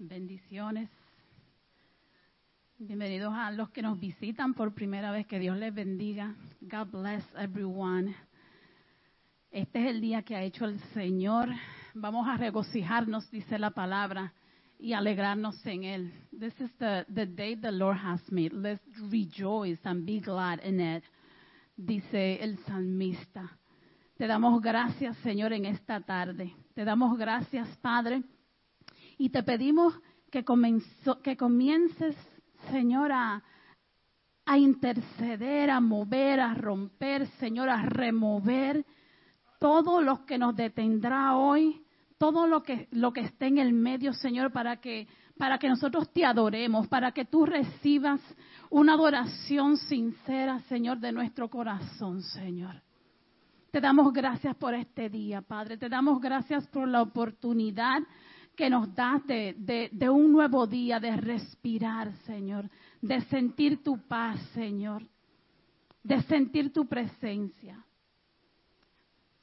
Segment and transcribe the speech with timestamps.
[0.00, 0.88] Bendiciones.
[2.78, 5.26] Bienvenidos a los que nos visitan por primera vez.
[5.26, 6.36] Que Dios les bendiga.
[6.60, 8.14] God bless everyone.
[9.50, 11.48] Este es el día que ha hecho el Señor.
[11.94, 14.32] Vamos a regocijarnos, dice la palabra,
[14.78, 16.12] y alegrarnos en Él.
[16.30, 18.52] This is the, the day the Lord has made.
[18.52, 21.02] Let's rejoice and be glad in it,
[21.76, 23.50] dice el salmista.
[24.16, 26.54] Te damos gracias, Señor, en esta tarde.
[26.74, 28.22] Te damos gracias, Padre.
[29.18, 29.94] Y te pedimos
[30.30, 30.44] que,
[31.22, 32.16] que comiences,
[32.70, 33.42] Señor, a,
[34.46, 38.86] a interceder, a mover, a romper, Señor, a remover
[39.58, 41.82] todo lo que nos detendrá hoy,
[42.16, 46.12] todo lo que, lo que esté en el medio, Señor, para que, para que nosotros
[46.12, 48.20] te adoremos, para que tú recibas
[48.70, 52.82] una adoración sincera, Señor, de nuestro corazón, Señor.
[53.70, 55.76] Te damos gracias por este día, Padre.
[55.76, 58.00] Te damos gracias por la oportunidad
[58.58, 59.54] que nos das de,
[59.92, 62.68] de, un nuevo día, de respirar, Señor,
[63.00, 65.04] de sentir tu paz, Señor,
[66.02, 67.76] de sentir tu presencia.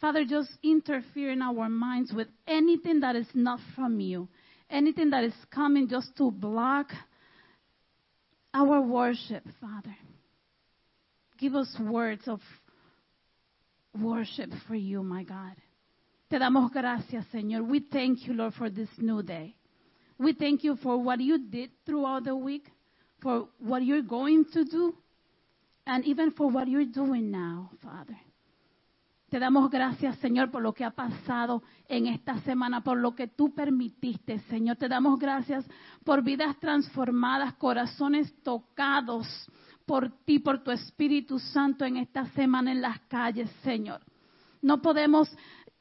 [0.02, 4.28] Father, just interfere in our minds with anything that is not from you,
[4.70, 6.92] anything that is coming just to block
[8.54, 9.96] our worship, Father.
[11.38, 12.42] Give us words of
[13.98, 15.56] worship for you, my God.
[16.36, 17.62] Te damos gracias, Señor.
[17.62, 19.56] We thank you, Lord, for this new day.
[20.20, 22.70] We thank you for what you did throughout the week,
[23.22, 24.94] for what you're going to do,
[25.86, 28.18] and even for what you're doing now, Father.
[29.32, 33.28] Te damos gracias, Señor, por lo que ha pasado en esta semana, por lo que
[33.28, 34.76] tú permitiste, Señor.
[34.76, 35.66] Te damos gracias
[36.04, 39.26] por vidas transformadas, corazones tocados
[39.86, 44.02] por ti, por tu Espíritu Santo en esta semana en las calles, Señor.
[44.62, 45.30] No podemos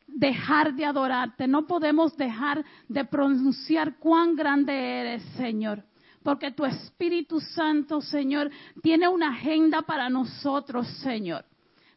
[0.06, 5.82] dejar de adorarte, no podemos dejar de pronunciar cuán grande eres, Señor.
[6.22, 8.50] Porque tu Espíritu Santo, Señor,
[8.82, 11.44] tiene una agenda para nosotros, Señor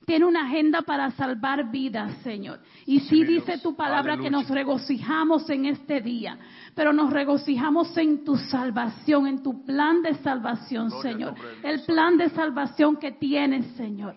[0.07, 2.61] tiene una agenda para salvar vidas, Señor.
[2.85, 6.39] Y sí dice tu palabra que nos regocijamos en este día,
[6.73, 11.33] pero nos regocijamos en tu salvación, en tu plan de salvación, Señor.
[11.61, 14.15] El plan de salvación que tienes, Señor,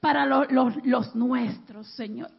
[0.00, 2.30] para los, nuestros, Señor.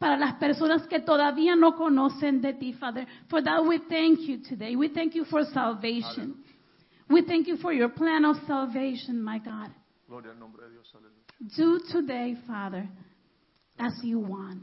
[0.00, 3.06] Para las personas que todavía no conocen de ti, Father.
[3.28, 4.74] For that we thank you today.
[4.74, 6.36] We thank you for salvation.
[7.10, 9.70] We thank you for your plan of salvation, my God.
[10.08, 10.90] Gloria al nombre de Dios.
[10.94, 11.54] Aleluya.
[11.54, 12.88] Do today, Father,
[13.78, 14.62] as you want.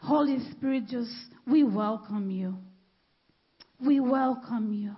[0.00, 1.12] Holy Spirit, just
[1.46, 2.56] we welcome you.
[3.78, 4.96] We welcome you.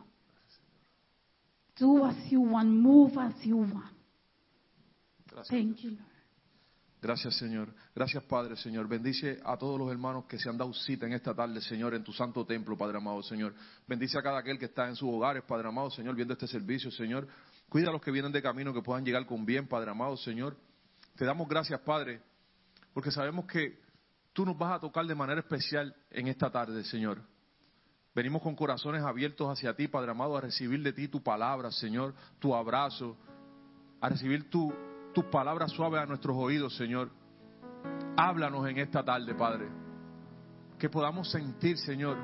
[1.76, 3.92] Do as you want, move as you want.
[5.28, 5.50] Gracias.
[5.50, 6.13] Thank you, Lord.
[7.04, 7.68] Gracias, Señor.
[7.94, 8.88] Gracias, Padre, Señor.
[8.88, 12.02] Bendice a todos los hermanos que se han dado cita en esta tarde, Señor, en
[12.02, 13.54] tu santo templo, Padre amado, Señor.
[13.86, 16.90] Bendice a cada aquel que está en sus hogares, Padre amado, Señor, viendo este servicio,
[16.90, 17.28] Señor.
[17.68, 20.56] Cuida a los que vienen de camino que puedan llegar con bien, Padre amado, Señor.
[21.14, 22.22] Te damos gracias, Padre,
[22.94, 23.78] porque sabemos que
[24.32, 27.20] tú nos vas a tocar de manera especial en esta tarde, Señor.
[28.14, 32.14] Venimos con corazones abiertos hacia ti, Padre amado, a recibir de ti tu palabra, Señor,
[32.38, 33.14] tu abrazo,
[34.00, 34.72] a recibir tu,
[35.14, 37.10] tus palabras suaves a nuestros oídos, Señor.
[38.16, 39.68] Háblanos en esta tarde, Padre.
[40.78, 42.18] Que podamos sentir, Señor,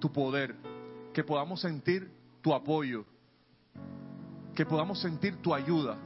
[0.00, 0.56] tu poder.
[1.12, 2.10] Que podamos sentir
[2.40, 3.04] tu apoyo.
[4.54, 5.98] Que podamos sentir tu ayuda.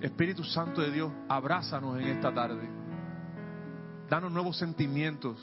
[0.00, 2.68] Espíritu Santo de Dios, abrázanos en esta tarde.
[4.08, 5.38] Danos nuevos sentimientos.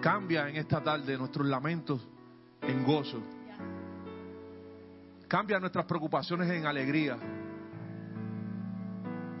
[0.00, 2.06] Cambia en esta tarde nuestros lamentos
[2.60, 3.22] en gozo.
[5.32, 7.16] Cambia nuestras preocupaciones en alegría.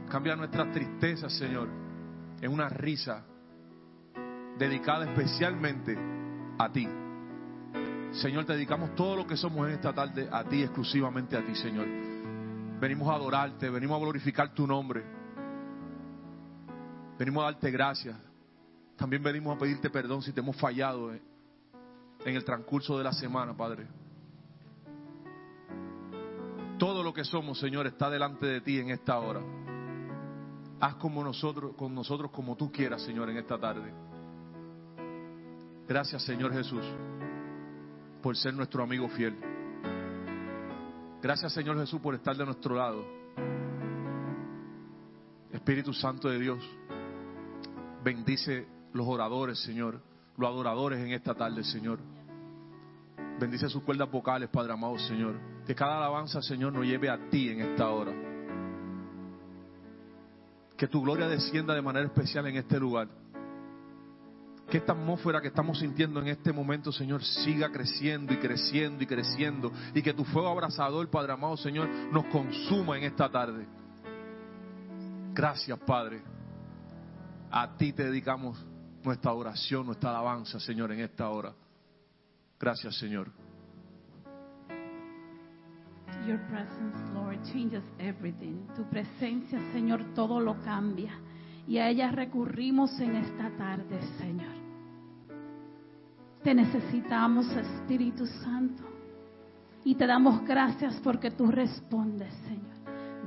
[0.08, 1.68] Cambia nuestras tristezas, Señor,
[2.40, 3.22] en una risa
[4.56, 5.94] dedicada especialmente
[6.58, 6.88] a ti.
[8.12, 11.54] Señor, te dedicamos todo lo que somos en esta tarde a ti, exclusivamente a ti,
[11.56, 11.86] Señor.
[12.80, 15.04] Venimos a adorarte, venimos a glorificar tu nombre.
[17.18, 18.16] Venimos a darte gracias.
[18.96, 21.20] También venimos a pedirte perdón si te hemos fallado eh,
[22.24, 24.01] en el transcurso de la semana, Padre.
[26.82, 29.40] Todo lo que somos, Señor, está delante de ti en esta hora.
[30.80, 33.94] Haz como nosotros, con nosotros como tú quieras, Señor, en esta tarde.
[35.86, 36.84] Gracias, Señor Jesús,
[38.20, 39.38] por ser nuestro amigo fiel.
[41.22, 43.04] Gracias Señor Jesús por estar de nuestro lado.
[45.52, 46.58] Espíritu Santo de Dios,
[48.02, 50.02] bendice los oradores, Señor,
[50.36, 52.00] los adoradores en esta tarde, Señor.
[53.38, 55.51] Bendice sus cuerdas vocales, Padre amado, Señor.
[55.66, 58.12] Que cada alabanza, Señor, nos lleve a ti en esta hora.
[60.76, 63.08] Que tu gloria descienda de manera especial en este lugar.
[64.68, 69.06] que esta atmósfera que estamos sintiendo en este momento, Señor, siga creciendo y creciendo y
[69.06, 69.70] creciendo.
[69.94, 73.66] Y que tu fuego abrazador, Padre amado, Señor, nos consuma en esta tarde.
[75.34, 76.22] Gracias, Padre.
[77.50, 78.58] A ti te dedicamos
[79.04, 81.52] nuestra oración, nuestra alabanza, Señor, en esta hora.
[82.58, 83.41] Gracias, Señor.
[86.26, 88.68] Your presence, Lord, changes everything.
[88.76, 91.12] Tu presencia, Señor, todo lo cambia.
[91.66, 94.54] Y a ella recurrimos en esta tarde, Señor.
[96.42, 98.82] Te necesitamos, Espíritu Santo.
[99.84, 102.72] Y te damos gracias porque tú respondes, Señor.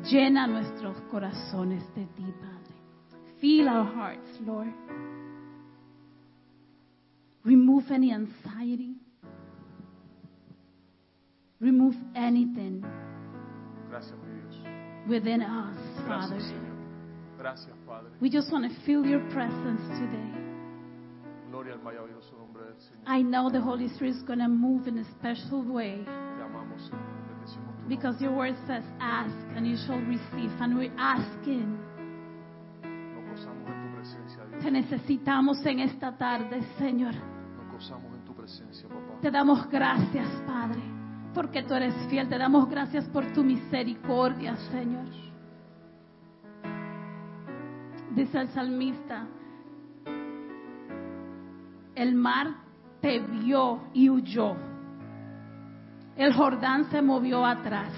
[0.10, 2.76] Llena nuestros corazones de ti, Padre.
[3.40, 4.74] Fill our hearts, Lord.
[7.44, 8.95] Remove any anxiety.
[11.86, 12.84] Remove anything
[13.90, 14.14] Gracias,
[15.08, 15.78] within us,
[16.08, 16.36] Father.
[16.36, 17.38] Gracias, Señor.
[17.38, 18.10] Gracias, Padre.
[18.20, 20.32] We just want to feel your presence today.
[21.54, 23.04] Al del Señor.
[23.06, 26.04] I know the Holy Spirit is going to move in a special way
[26.44, 27.00] amamos, Señor.
[27.30, 27.88] Bendecimos tu nombre.
[27.88, 30.52] because your word says, Ask and you shall receive.
[30.60, 31.78] And we're asking.
[32.82, 34.64] Nos gozamos en tu presencia, Dios.
[34.64, 37.14] Te necesitamos en esta tarde, Señor.
[37.14, 39.22] Nos gozamos en tu presencia, papá.
[39.22, 40.82] Te damos gracias, Padre,
[41.36, 42.30] porque tú eres fiel.
[42.30, 45.06] Te damos gracias por tu misericordia, Señor.
[48.16, 49.28] Dice el salmista,
[51.94, 52.48] el mar
[53.02, 54.56] te vio y huyó.
[56.16, 57.92] El Jordán se movió atrás.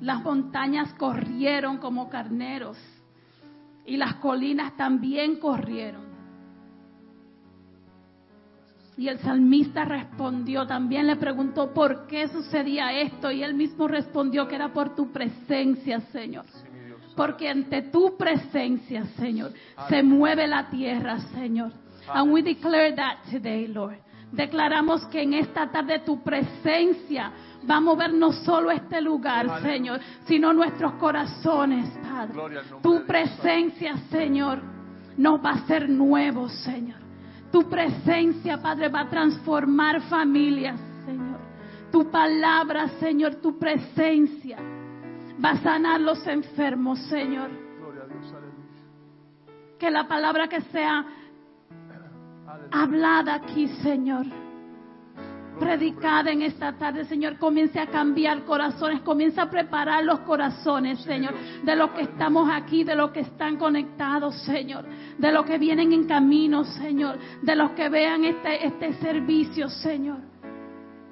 [0.00, 2.76] Las montañas corrieron como carneros
[3.86, 6.09] y las colinas también corrieron.
[9.00, 14.46] Y el salmista respondió, también le preguntó por qué sucedía esto y él mismo respondió
[14.46, 16.44] que era por tu presencia, Señor.
[17.16, 19.52] Porque ante tu presencia, Señor,
[19.88, 21.72] se mueve la tierra, Señor.
[22.12, 23.96] And we declare that today, Lord.
[24.32, 27.32] Declaramos que en esta tarde tu presencia
[27.68, 29.62] va a mover no solo este lugar.
[29.62, 32.60] Señor, sino nuestros corazones, Padre.
[32.82, 34.60] Tu presencia, Señor,
[35.16, 37.00] nos va a hacer nuevos, Señor.
[37.50, 41.38] Tu presencia, Padre, va a transformar familias, Señor.
[41.90, 44.58] Tu palabra, Señor, tu presencia
[45.42, 47.50] va a sanar los enfermos, Señor.
[47.78, 49.78] Gloria a Dios, aleluya.
[49.78, 51.04] Que la palabra que sea
[52.70, 54.26] hablada aquí, Señor,
[55.60, 61.34] predicada en esta tarde, Señor, comience a cambiar corazones, comience a preparar los corazones, Señor,
[61.62, 64.84] de los que estamos aquí, de los que están conectados, Señor,
[65.18, 70.30] de los que vienen en camino, Señor, de los que vean este, este servicio, Señor.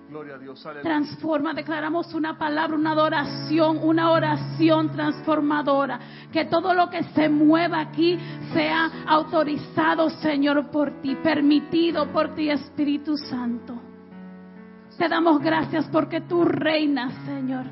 [0.08, 0.82] Gloria a Dios, aleluya.
[0.82, 6.00] Transforma, declaramos una palabra, una adoración, una oración transformadora.
[6.32, 8.18] Que todo lo que se mueva aquí
[8.54, 13.87] sea autorizado, Señor, por ti, permitido por ti, Espíritu Santo.
[14.98, 17.64] Te damos gracias porque tú reinas, Señor.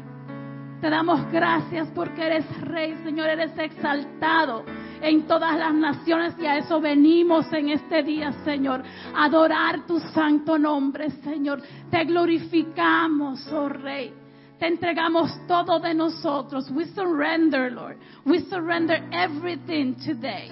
[0.81, 4.65] Te damos gracias porque eres rey, Señor, eres exaltado
[5.01, 8.83] en todas las naciones y a eso venimos en este día, Señor.
[9.15, 11.61] Adorar tu santo nombre, Señor.
[11.91, 14.13] Te glorificamos, oh Rey.
[14.61, 16.71] Te entregamos todo de nosotros.
[16.71, 17.97] We surrender, Lord.
[18.25, 20.51] We surrender everything today.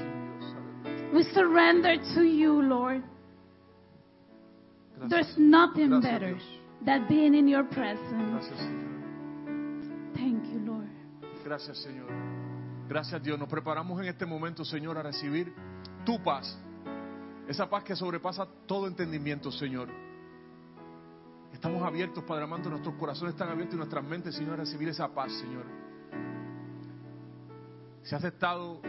[1.13, 3.05] We surrender to you, Lord.
[5.09, 6.37] There's nothing better
[6.85, 8.01] Than being in your presence.
[8.11, 10.15] Gracias, Señor.
[10.15, 10.89] Thank you, Lord.
[11.45, 12.09] Gracias, Señor.
[12.89, 13.39] Gracias, Dios.
[13.39, 15.55] Nos preparamos en este momento, Señor, a recibir
[16.05, 16.59] tu paz.
[17.49, 19.89] Esa paz que sobrepasa todo entendimiento, Señor.
[21.53, 25.09] Estamos abiertos, Padre amado, nuestros corazones están abiertos y nuestras mentes, Señor, a recibir esa
[25.09, 25.65] paz, Señor.
[28.03, 28.83] Si has estado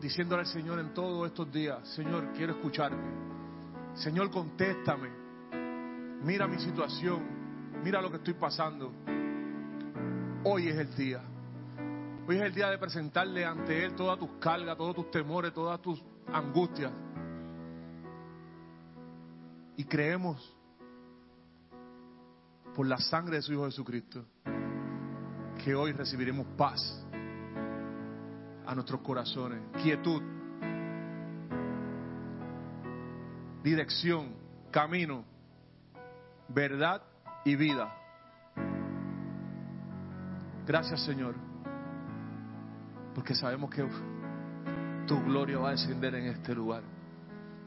[0.00, 2.98] diciéndole al Señor en todos estos días, Señor, quiero escucharte.
[3.94, 5.21] Señor, contéstame.
[6.24, 7.20] Mira mi situación.
[7.82, 8.92] Mira lo que estoy pasando.
[10.44, 11.20] Hoy es el día.
[12.28, 15.82] Hoy es el día de presentarle ante Él todas tus cargas, todos tus temores, todas
[15.82, 16.00] tus
[16.32, 16.92] angustias.
[19.76, 20.56] Y creemos
[22.74, 24.24] por la sangre de su Hijo Jesucristo
[25.64, 27.04] que hoy recibiremos paz
[28.64, 30.22] a nuestros corazones, quietud,
[33.62, 34.34] dirección,
[34.70, 35.31] camino,
[36.52, 37.02] verdad
[37.44, 37.92] y vida.
[40.66, 41.34] Gracias Señor,
[43.14, 43.84] porque sabemos que
[45.06, 46.82] tu gloria va a descender en este lugar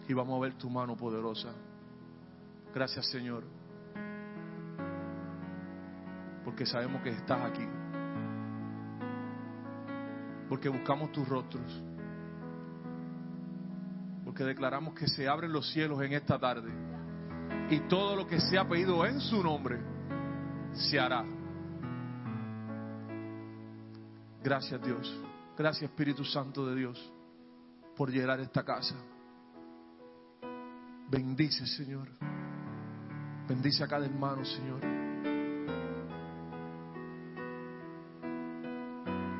[0.07, 1.49] y vamos a ver tu mano poderosa.
[2.73, 3.43] Gracias Señor,
[6.43, 7.67] porque sabemos que estás aquí,
[10.47, 11.83] porque buscamos tus rostros,
[14.23, 16.94] porque declaramos que se abren los cielos en esta tarde
[17.69, 19.79] y todo lo que se ha pedido en su nombre
[20.73, 21.25] se hará.
[24.43, 25.21] Gracias Dios,
[25.57, 27.11] gracias Espíritu Santo de Dios
[27.95, 28.95] por llegar a esta casa.
[31.09, 32.07] Bendice Señor,
[33.47, 34.81] bendice a cada hermano Señor.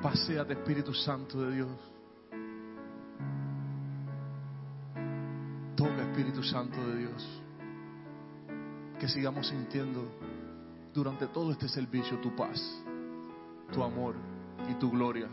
[0.02, 1.72] Paseate Espíritu Santo de Dios.
[5.76, 7.45] Toca Espíritu Santo de Dios.
[9.06, 10.04] Que sigamos sintiendo
[10.92, 12.60] durante todo este servicio tu paz,
[13.72, 14.16] tu amor
[14.68, 15.30] y tu gloria.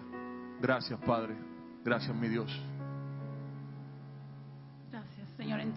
[0.60, 1.34] Gracias Padre.
[1.82, 2.52] Gracias mi Dios.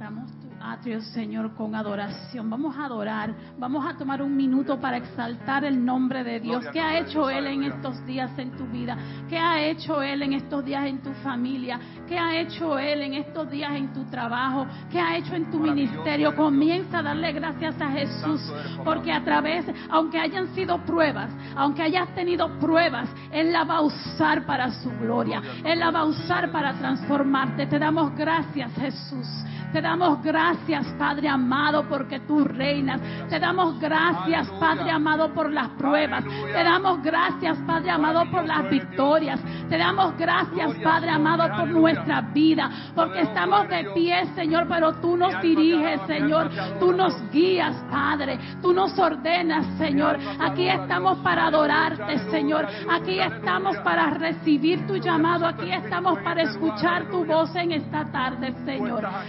[0.05, 2.47] Entramos tu atrio Señor con adoración.
[2.47, 3.33] Vamos a adorar.
[3.57, 6.63] Vamos a tomar un minuto para exaltar el nombre de Dios.
[6.71, 8.95] ¿Qué ha hecho Él en estos días en tu vida?
[9.27, 11.79] ¿Qué ha hecho Él en estos días en tu familia?
[12.07, 14.67] ¿Qué ha hecho Él en estos días en tu trabajo?
[14.91, 16.35] ¿Qué ha hecho en tu ministerio?
[16.35, 18.41] Comienza a darle gracias a Jesús.
[18.83, 23.81] Porque a través, aunque hayan sido pruebas, aunque hayas tenido pruebas, Él la va a
[23.81, 25.41] usar para su gloria.
[25.63, 27.65] Él la va a usar para transformarte.
[27.65, 29.27] Te damos gracias, Jesús.
[29.75, 33.01] Te damos gracias, Padre amado, porque tú reinas.
[33.29, 34.49] Te damos gracias.
[34.59, 36.23] Padre amado, por las pruebas.
[36.23, 39.39] Te damos gracias, Padre amado, por las victorias.
[39.69, 42.69] Te damos gracias, Padre amado, por nuestra vida.
[42.93, 46.49] Porque estamos de pie, Señor, pero tú nos diriges, Señor.
[46.79, 48.39] Tú nos guías, Padre.
[48.61, 50.17] Tú nos ordenas, Señor.
[50.39, 52.67] Aquí estamos para adorarte, Señor.
[52.89, 55.45] Aquí estamos para recibir tu llamado.
[55.47, 59.05] Aquí estamos para escuchar tu voz en esta tarde, Señor.
[59.05, 59.25] papá.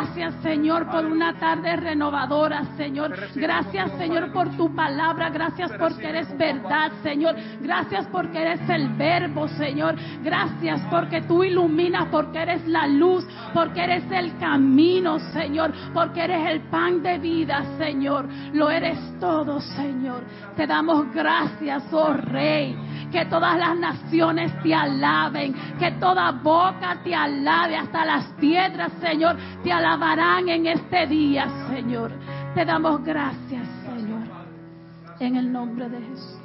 [0.00, 3.14] Gracias, Señor, por una tarde renovadora, Señor.
[3.34, 5.28] Gracias, Señor, por tu palabra.
[5.28, 6.90] Gracias porque eres verdad.
[7.02, 7.36] Señor.
[7.60, 9.96] Gracias porque eres el verbo, Señor.
[10.22, 16.48] Gracias porque tú iluminas, porque eres la luz, porque eres el camino, Señor, porque eres
[16.48, 18.26] el pan de vida, Señor.
[18.54, 20.24] Lo eres todo, Señor.
[20.56, 22.74] Te damos gracias, oh Rey.
[23.12, 29.36] Que todas las naciones te alaben, que toda boca te alabe, hasta las piedras, Señor,
[29.64, 29.72] te
[30.48, 32.12] en este día, Señor.
[32.54, 34.22] Te damos gracias, Señor,
[35.18, 36.38] en el nombre de Jesús.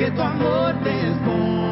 [0.00, 1.69] Que tu amor desborde.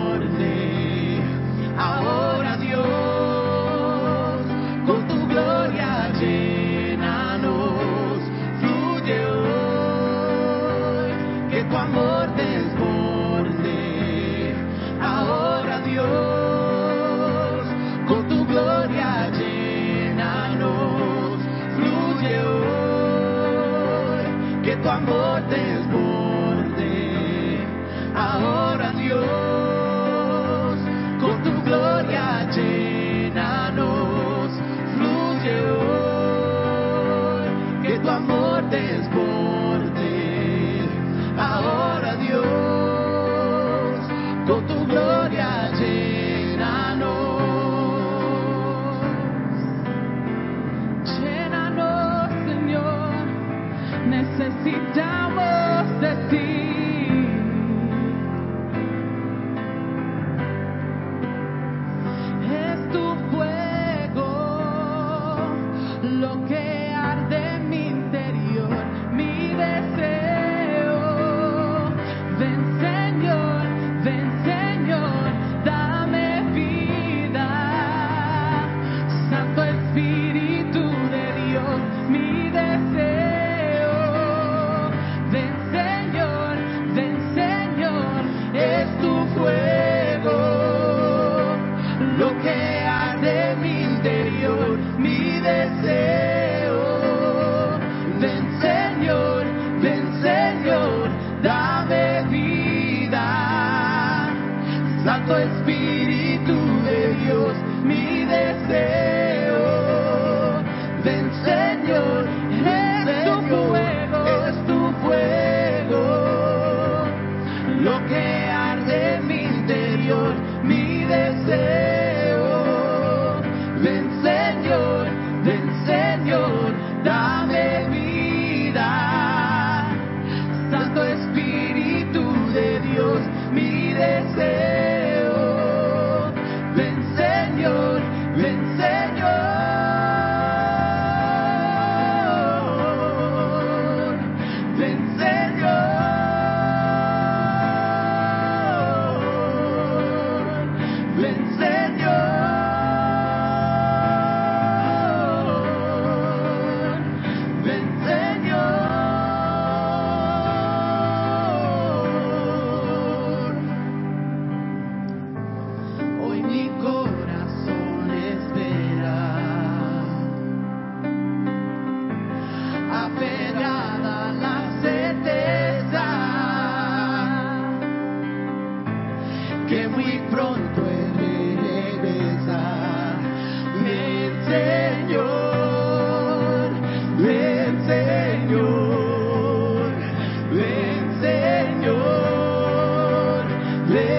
[193.88, 194.17] Señor,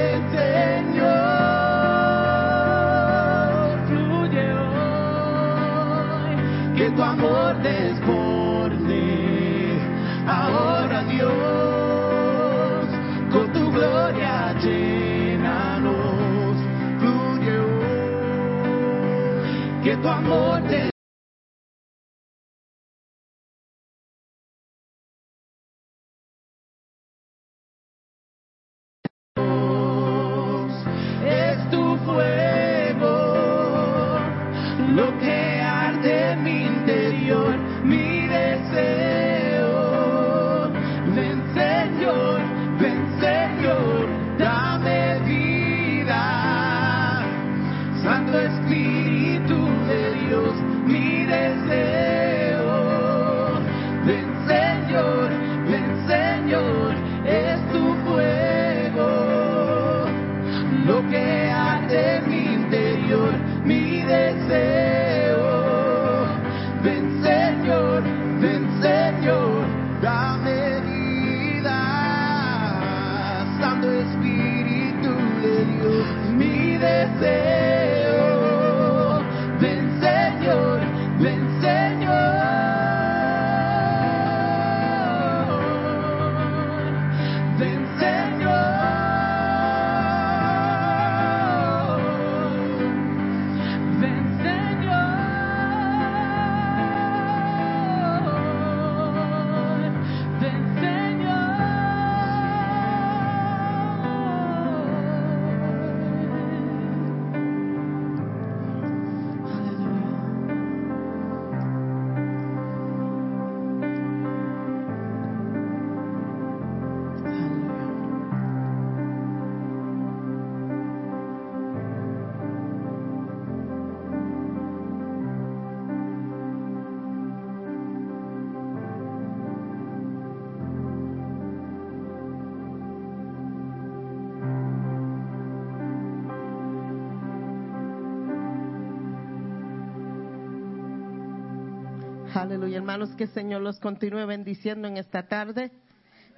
[142.79, 145.69] hermanos, que el Señor los continúe bendiciendo en esta tarde.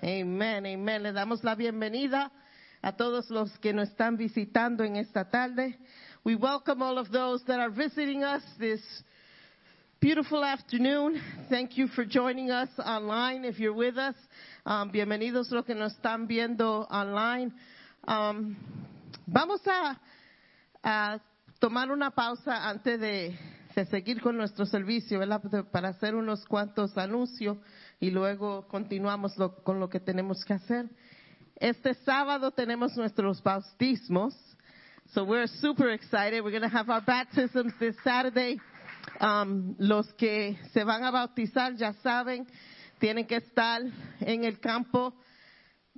[0.01, 1.03] Amén, amén.
[1.03, 2.31] Le damos la bienvenida
[2.81, 5.77] a todos los que nos están visitando en esta tarde.
[6.25, 8.81] We welcome all of those that are visiting us this
[9.99, 11.21] beautiful afternoon.
[11.47, 14.15] Thank you for joining us online if you're with us.
[14.65, 17.53] Um, bienvenidos los que nos están viendo online.
[18.07, 18.55] Um,
[19.27, 19.95] vamos a,
[20.83, 21.19] a
[21.59, 23.37] tomar una pausa antes de
[23.89, 25.41] seguir con nuestro servicio, ¿verdad?
[25.71, 27.57] Para hacer unos cuantos anuncios
[27.99, 30.89] y luego continuamos lo, con lo que tenemos que hacer.
[31.55, 34.35] Este sábado tenemos nuestros bautismos.
[35.13, 36.43] So we're super excited.
[36.43, 38.59] We're going to have our baptisms this Saturday.
[39.19, 42.47] Um, los que se van a bautizar ya saben,
[42.99, 43.81] tienen que estar
[44.19, 45.13] en el campo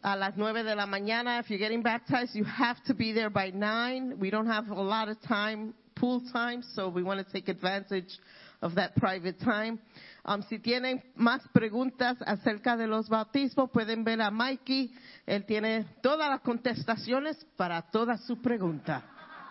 [0.01, 1.39] a las nueve de la mañana.
[1.39, 4.19] If you're getting baptized, you have to be there by nine.
[4.19, 8.17] We don't have a lot of time pool time, so we want to take advantage
[8.61, 9.79] of that private time.
[10.25, 14.93] Um, si tienen más preguntas acerca de los bautismos, pueden ver a Mikey.
[15.25, 19.03] Él tiene todas las contestaciones para todas sus preguntas.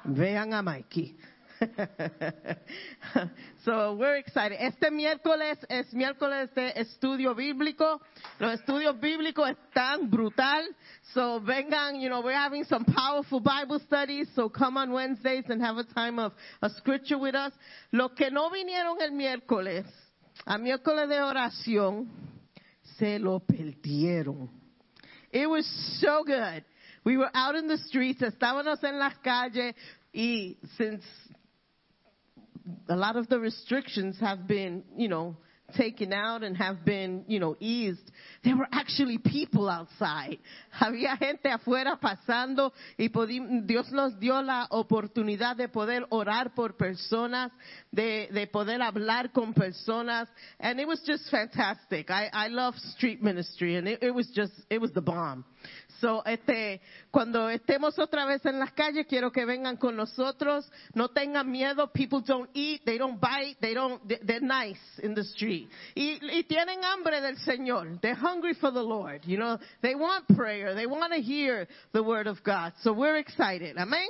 [0.04, 1.16] Vean a Mikey.
[3.64, 4.58] so we're excited.
[4.60, 8.00] Este miércoles es miércoles de estudio bíblico.
[8.38, 10.64] Los estudios bíblicos están brutal.
[11.14, 14.28] So vengan, you know, we're having some powerful Bible studies.
[14.34, 17.52] So come on Wednesdays and have a time of a scripture with us.
[17.92, 19.84] Los que no vinieron el miércoles,
[20.46, 22.08] a miércoles de oración,
[22.98, 24.48] se lo perdieron.
[25.30, 25.66] It was
[26.00, 26.64] so good.
[27.04, 29.74] We were out in the streets, estábamos en las calles,
[30.12, 31.02] y since
[32.88, 35.36] a lot of the restrictions have been, you know,
[35.76, 38.10] taken out and have been, you know, eased.
[38.44, 40.38] There were actually people outside.
[40.80, 43.08] Había gente afuera pasando y
[43.64, 47.52] Dios nos dio la oportunidad de poder orar por personas,
[47.90, 50.28] de, de poder hablar con personas.
[50.60, 52.10] And it was just fantastic.
[52.10, 55.44] I, I love street ministry and it, it was just, it was the bomb.
[56.02, 56.80] So, este,
[57.12, 60.68] cuando estemos otra vez en las calles, quiero que vengan con nosotros.
[60.94, 61.92] No tengan miedo.
[61.92, 65.70] People don't eat, they don't bite, they don't, they're nice in the street.
[65.94, 68.00] Y, tienen hambre del Señor.
[68.00, 69.20] They're hungry for the Lord.
[69.26, 70.74] You know, they want prayer.
[70.74, 72.72] They want to hear the word of God.
[72.82, 73.76] So we're excited.
[73.78, 74.08] Amen.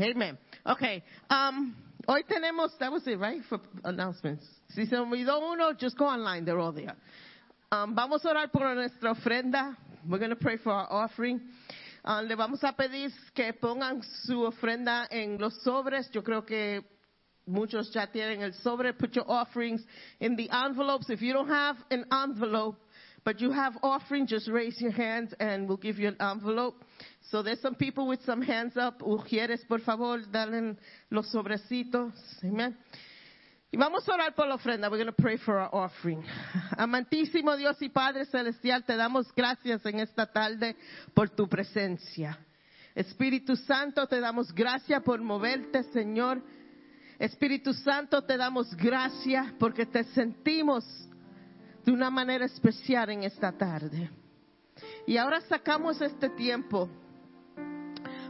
[0.00, 0.36] Amen.
[0.66, 1.04] Okay.
[1.30, 3.42] Um, hoy tenemos, that was it, right?
[3.48, 4.44] For announcements.
[4.70, 6.44] Si se olvidó uno, just go online.
[6.44, 6.96] They're all there.
[7.70, 9.76] Um, vamos a orar por nuestra ofrenda.
[10.08, 11.40] We're going to pray for our offering.
[12.04, 16.10] Uh, le vamos a pedir que pongan su ofrenda en los sobres.
[16.12, 16.82] Yo creo que
[17.46, 18.92] muchos ya tienen el sobre.
[18.94, 19.80] Put your offerings
[20.18, 21.08] in the envelopes.
[21.08, 22.76] If you don't have an envelope,
[23.24, 26.74] but you have offering, just raise your hands and we'll give you an envelope.
[27.30, 29.00] So there's some people with some hands up.
[29.02, 30.76] Ujieres, por favor, dalen
[31.10, 32.12] los sobrecitos.
[32.42, 32.76] Amen.
[33.74, 34.90] Y vamos a orar por la ofrenda.
[34.90, 36.22] We're going to pray for our offering.
[36.76, 40.76] Amantísimo Dios y Padre Celestial, te damos gracias en esta tarde
[41.14, 42.38] por tu presencia.
[42.94, 46.42] Espíritu Santo, te damos gracias por moverte, Señor.
[47.18, 50.84] Espíritu Santo, te damos gracias porque te sentimos
[51.82, 54.10] de una manera especial en esta tarde.
[55.06, 56.90] Y ahora sacamos este tiempo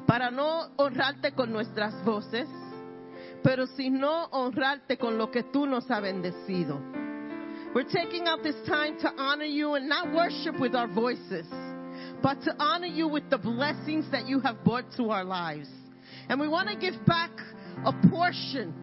[0.07, 2.49] para no honrarte con nuestras voces,
[3.43, 6.81] pero sino honrarte con lo que tú nos has bendecido.
[7.75, 11.47] We're taking out this time to honor you and not worship with our voices,
[12.23, 15.69] but to honor you with the blessings that you have brought to our lives.
[16.29, 17.31] And we want to give back
[17.85, 18.75] a portion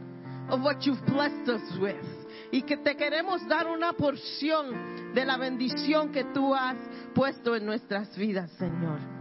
[0.50, 2.04] of what you've blessed us with.
[2.52, 6.78] Y que te queremos dar una porción de la bendición que tú has
[7.14, 9.19] puesto en nuestras vidas, Señor.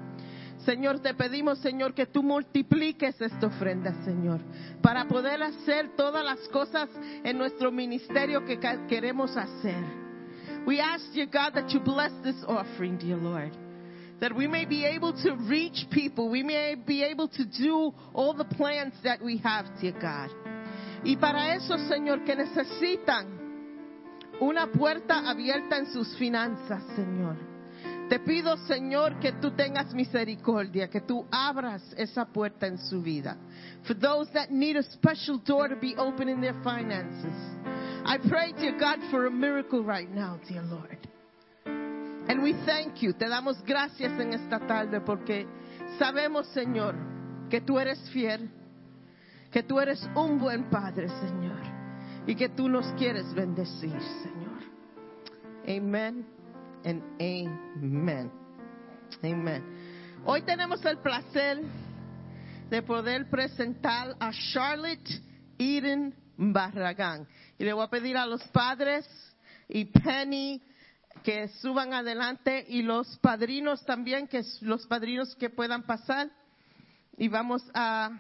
[0.68, 4.38] Señor, te pedimos, Señor, que tú multipliques esta ofrenda, Señor,
[4.82, 6.90] para poder hacer todas las cosas
[7.24, 9.82] en nuestro ministerio que queremos hacer.
[10.66, 13.56] We ask, dear God, that you bless this offering, dear Lord.
[14.20, 16.28] That we may be able to reach people.
[16.28, 20.28] We may be able to do all the plans that we have, dear God.
[21.02, 23.26] Y para eso, Señor, que necesitan
[24.38, 27.57] una puerta abierta en sus finanzas, Señor.
[28.09, 33.36] Te pido, Señor, que tú tengas misericordia, que tú abras esa puerta en su vida.
[33.82, 37.36] For those that need a special door to be open in their finances.
[38.06, 40.96] I pray, dear God, for a miracle right now, dear Lord.
[41.66, 43.12] And we thank you.
[43.12, 45.46] Te damos gracias en esta tarde porque
[45.98, 46.94] sabemos, Señor,
[47.50, 48.48] que tú eres fiel,
[49.52, 51.61] que tú eres un buen Padre, Señor,
[52.26, 54.62] y que tú nos quieres bendecir, Señor.
[55.66, 56.38] Amen
[56.85, 58.31] and amen.
[59.22, 59.64] Amen.
[60.24, 61.62] Hoy tenemos el placer
[62.70, 65.09] de poder presentar a Charlotte
[65.59, 67.26] Eden Barragán.
[67.59, 69.07] Y le voy a pedir a los padres
[69.68, 70.62] y Penny
[71.22, 76.31] que suban adelante y los padrinos también, que los padrinos que puedan pasar.
[77.16, 78.11] Y vamos a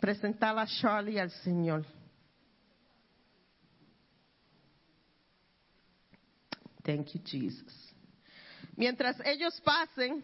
[0.00, 1.84] presentar a Charlie al Señor.
[6.84, 7.72] Thank you, Jesus.
[8.76, 10.22] Mientras ellos pasen,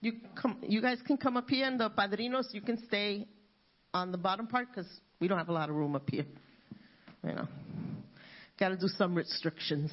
[0.00, 3.26] you, come, you guys can come up here, and the padrinos, you can stay
[3.94, 6.26] on the bottom part because we don't have a lot of room up here.
[7.24, 7.48] You know,
[8.58, 9.90] got to do some restrictions.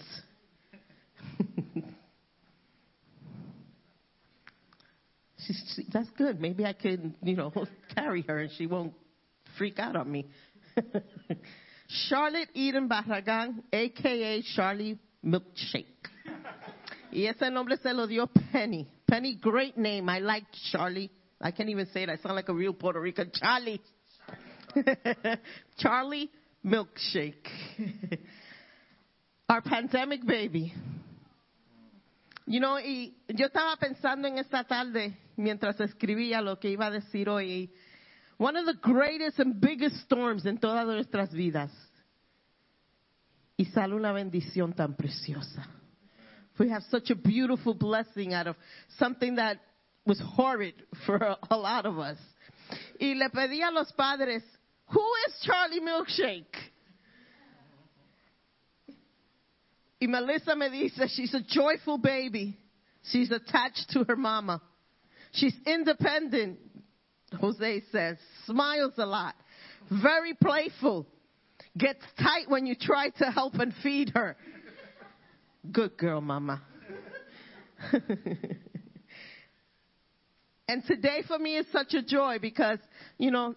[5.47, 6.39] She's, she, that's good.
[6.39, 7.51] Maybe I can, you know,
[7.95, 8.93] carry her and she won't
[9.57, 10.27] freak out on me.
[11.93, 16.09] Charlotte Eden Barragan, aka Charlie Milkshake.
[17.11, 18.87] y ese nombre se lo dio Penny.
[19.07, 20.09] Penny, great name.
[20.09, 21.11] I like Charlie.
[21.39, 22.09] I can't even say it.
[22.09, 23.31] I sound like a real Puerto Rican.
[23.33, 23.81] Charlie.
[25.77, 26.31] Charlie
[26.65, 27.45] Milkshake.
[29.49, 30.73] Our pandemic baby.
[32.45, 36.91] You know, y yo estaba pensando en esta tarde mientras escribía lo que iba a
[36.91, 37.71] decir hoy.
[38.37, 41.71] One of the greatest and biggest storms en todas nuestras vidas.
[43.57, 45.65] Y sale una bendición tan preciosa.
[46.57, 48.55] We have such a beautiful blessing out of
[48.97, 49.59] something that
[50.05, 50.75] was horrid
[51.05, 51.15] for
[51.49, 52.17] a, lot of us.
[52.99, 54.43] Y le pedí a los padres,
[54.87, 56.55] who is Charlie Milkshake?
[60.01, 62.57] Y Melissa me dice, she's a joyful baby.
[63.11, 64.61] She's attached to her mama.
[65.31, 66.59] She's independent,
[67.39, 69.35] Jose says, smiles a lot,
[69.89, 71.05] very playful,
[71.77, 74.35] gets tight when you try to help and feed her.
[75.71, 76.61] Good girl, mama.
[80.67, 82.79] and today for me is such a joy because,
[83.17, 83.55] you know,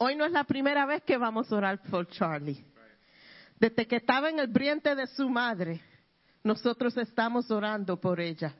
[0.00, 2.64] hoy no es la primera vez que vamos a orar por Charlie.
[3.60, 5.80] Desde que estaba en el vientre de su madre,
[6.42, 8.54] nosotros estamos orando por ella.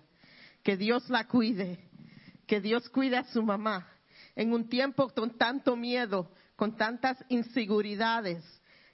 [0.62, 1.78] Que Dios la cuide,
[2.46, 3.86] que Dios cuide a su mamá.
[4.36, 8.42] En un tiempo con tanto miedo, con tantas inseguridades,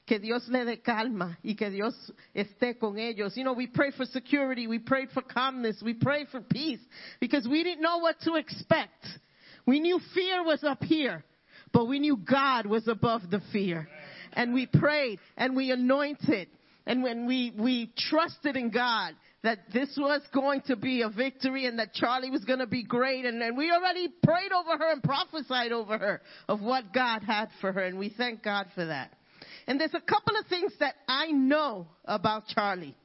[0.07, 1.95] que Dios le dé calma y que Dios
[2.34, 3.36] esté con ellos.
[3.36, 6.80] You know, we pray for security, we prayed for calmness, we prayed for peace
[7.20, 9.07] because we didn't know what to expect.
[9.66, 11.22] We knew fear was up here,
[11.72, 13.88] but we knew God was above the fear.
[14.32, 16.49] And we prayed and we anointed
[16.86, 21.66] and when we, we trusted in God that this was going to be a victory
[21.66, 23.24] and that Charlie was going to be great.
[23.24, 27.49] And, and we already prayed over her and prophesied over her of what God had
[27.61, 27.84] for her.
[27.84, 29.12] And we thank God for that.
[29.66, 32.97] And there's a couple of things that I know about Charlie.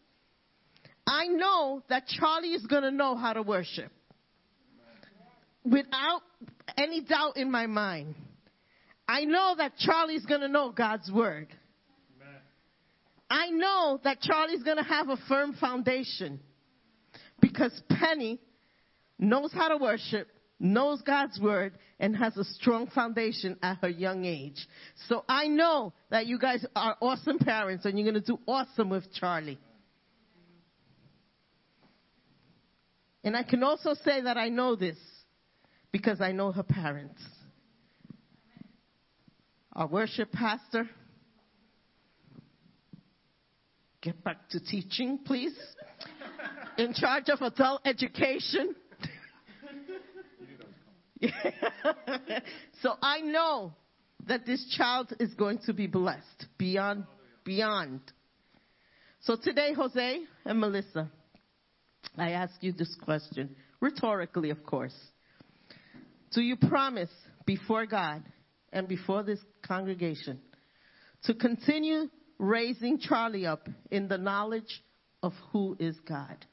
[1.08, 3.92] I know that Charlie is going to know how to worship
[5.64, 6.22] without
[6.78, 8.16] any doubt in my mind.
[9.08, 11.48] I know that Charlie's going to know God's word.
[13.30, 16.40] I know that Charlie's going to have a firm foundation
[17.42, 18.40] because Penny
[19.18, 20.28] knows how to worship,
[20.60, 24.68] knows God's word, and has a strong foundation at her young age.
[25.08, 28.90] So I know that you guys are awesome parents and you're going to do awesome
[28.90, 29.60] with Charlie.
[33.24, 34.98] And I can also say that I know this
[35.92, 37.24] because I know her parents.
[39.74, 40.88] Our worship pastor,
[44.06, 45.58] get back to teaching, please.
[46.78, 48.76] In charge of adult education.
[52.82, 53.74] so I know
[54.28, 57.06] that this child is going to be blessed beyond,
[57.44, 58.02] beyond.
[59.22, 61.10] So today, Jose and Melissa,
[62.16, 64.96] I ask you this question, rhetorically, of course.
[66.32, 67.10] Do you promise
[67.48, 68.24] before God
[68.72, 70.42] and before this congregation
[71.24, 74.84] to continue raising Charlie up in the knowledge
[75.24, 76.46] of who is God?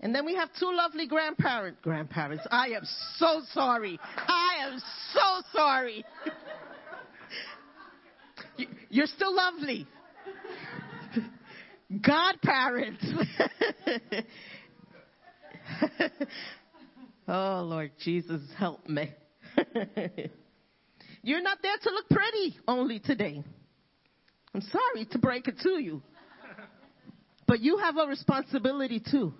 [0.00, 1.78] And then we have two lovely grandparents.
[1.82, 2.82] Grandparents, I am
[3.16, 3.98] so sorry.
[4.16, 4.78] I am
[5.14, 6.04] so sorry.
[8.90, 9.86] You're still lovely.
[12.02, 13.02] Godparents.
[17.28, 19.10] oh, Lord Jesus, help me.
[21.22, 23.42] You're not there to look pretty only today.
[24.54, 26.02] I'm sorry to break it to you.
[27.46, 29.34] But you have a responsibility too.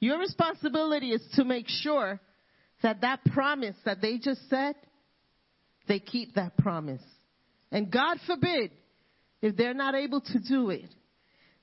[0.00, 2.20] Your responsibility is to make sure
[2.82, 4.76] that that promise that they just said,
[5.88, 7.02] they keep that promise.
[7.72, 8.70] And God forbid,
[9.42, 10.94] if they're not able to do it,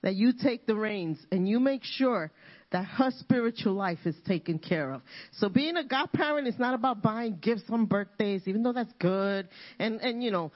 [0.02, 2.32] that you take the reins and you make sure
[2.72, 5.02] that her spiritual life is taken care of.
[5.34, 9.48] So being a godparent is not about buying gifts on birthdays, even though that's good.
[9.80, 10.52] And, and you know,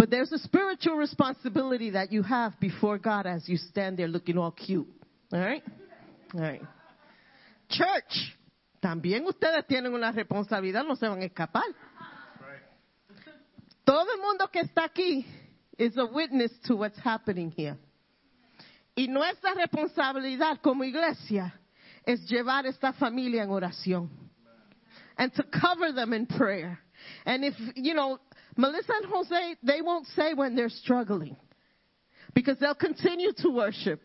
[0.00, 4.38] but there's a spiritual responsibility that you have before God as you stand there looking
[4.38, 4.88] all cute.
[5.30, 5.62] All right?
[6.32, 6.62] All right.
[7.68, 8.34] Church,
[8.82, 11.64] también ustedes tienen una responsabilidad, no se van a escapar.
[13.84, 15.26] Todo el mundo que está aquí
[15.76, 17.76] is a witness to what's happening here.
[18.96, 21.52] Y nuestra responsabilidad como iglesia
[22.06, 24.08] es llevar esta familia en oración.
[25.18, 26.78] And to cover them in prayer.
[27.26, 28.18] And if, you know,
[28.56, 31.36] Melissa and Jose, they won't say when they're struggling.
[32.34, 34.00] Because they'll continue to worship.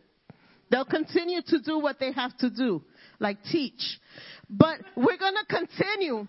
[0.72, 2.84] They'll continue to do what they have to do,
[3.20, 4.00] like teach.
[4.50, 6.28] But we're going to continue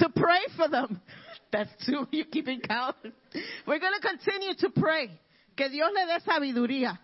[0.00, 1.00] to pray for them.
[1.52, 2.06] That's two.
[2.10, 2.96] You keeping count?
[3.66, 5.10] We're going to continue to pray.
[5.56, 6.98] Que Dios le dé sabiduría.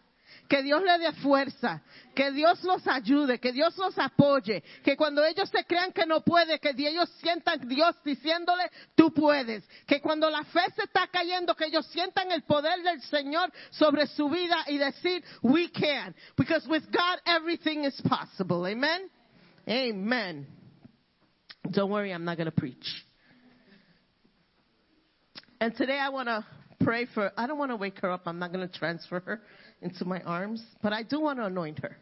[0.48, 1.82] Que Dios le dé fuerza,
[2.14, 6.20] que Dios los ayude, que Dios los apoye, que cuando ellos se crean que no
[6.22, 11.54] puede, que ellos sientan Dios diciéndole, tú puedes, que cuando la fe se está cayendo,
[11.54, 16.68] que ellos sientan el poder del Señor sobre su vida y decir, we can, because
[16.68, 18.66] with God everything is possible.
[18.66, 19.08] Amen.
[19.68, 20.46] Amen.
[21.70, 23.06] Don't worry, I'm not going to preach.
[25.60, 26.44] And today I want to
[26.80, 28.22] pray for, I don't want to wake her up.
[28.26, 29.40] I'm not going to transfer her
[29.82, 31.96] into my arms, but I do want to anoint her.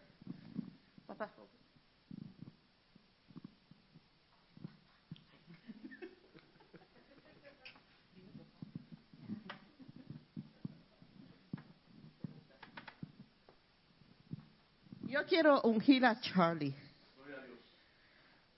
[15.08, 16.72] Yo quiero ungir a Charlie.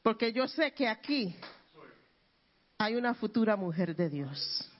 [0.02, 1.34] Porque yo sé que aquí
[2.78, 4.71] hay una futura mujer de Dios.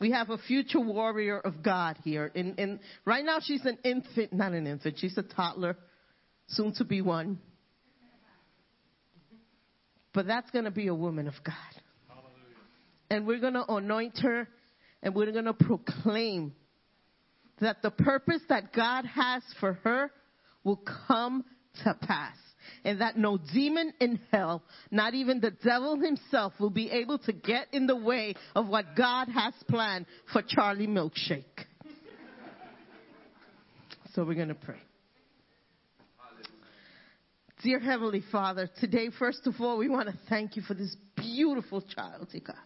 [0.00, 2.30] We have a future warrior of God here.
[2.34, 5.76] And, in, right now, she's an infant, not an infant, she's a toddler,
[6.48, 7.38] soon to be one.
[10.12, 11.54] But that's going to be a woman of God.
[13.10, 14.48] And we're going to anoint her
[15.02, 16.54] and we're going to proclaim
[17.60, 20.10] that the purpose that God has for her
[20.64, 21.44] will come
[21.84, 22.36] to pass
[22.84, 27.32] and that no demon in hell, not even the devil himself, will be able to
[27.32, 31.44] get in the way of what God has planned for Charlie Milkshake.
[34.14, 34.80] so we're going to pray.
[37.62, 41.80] Dear Heavenly Father, today, first of all, we want to thank you for this beautiful
[41.80, 42.56] child, dear God.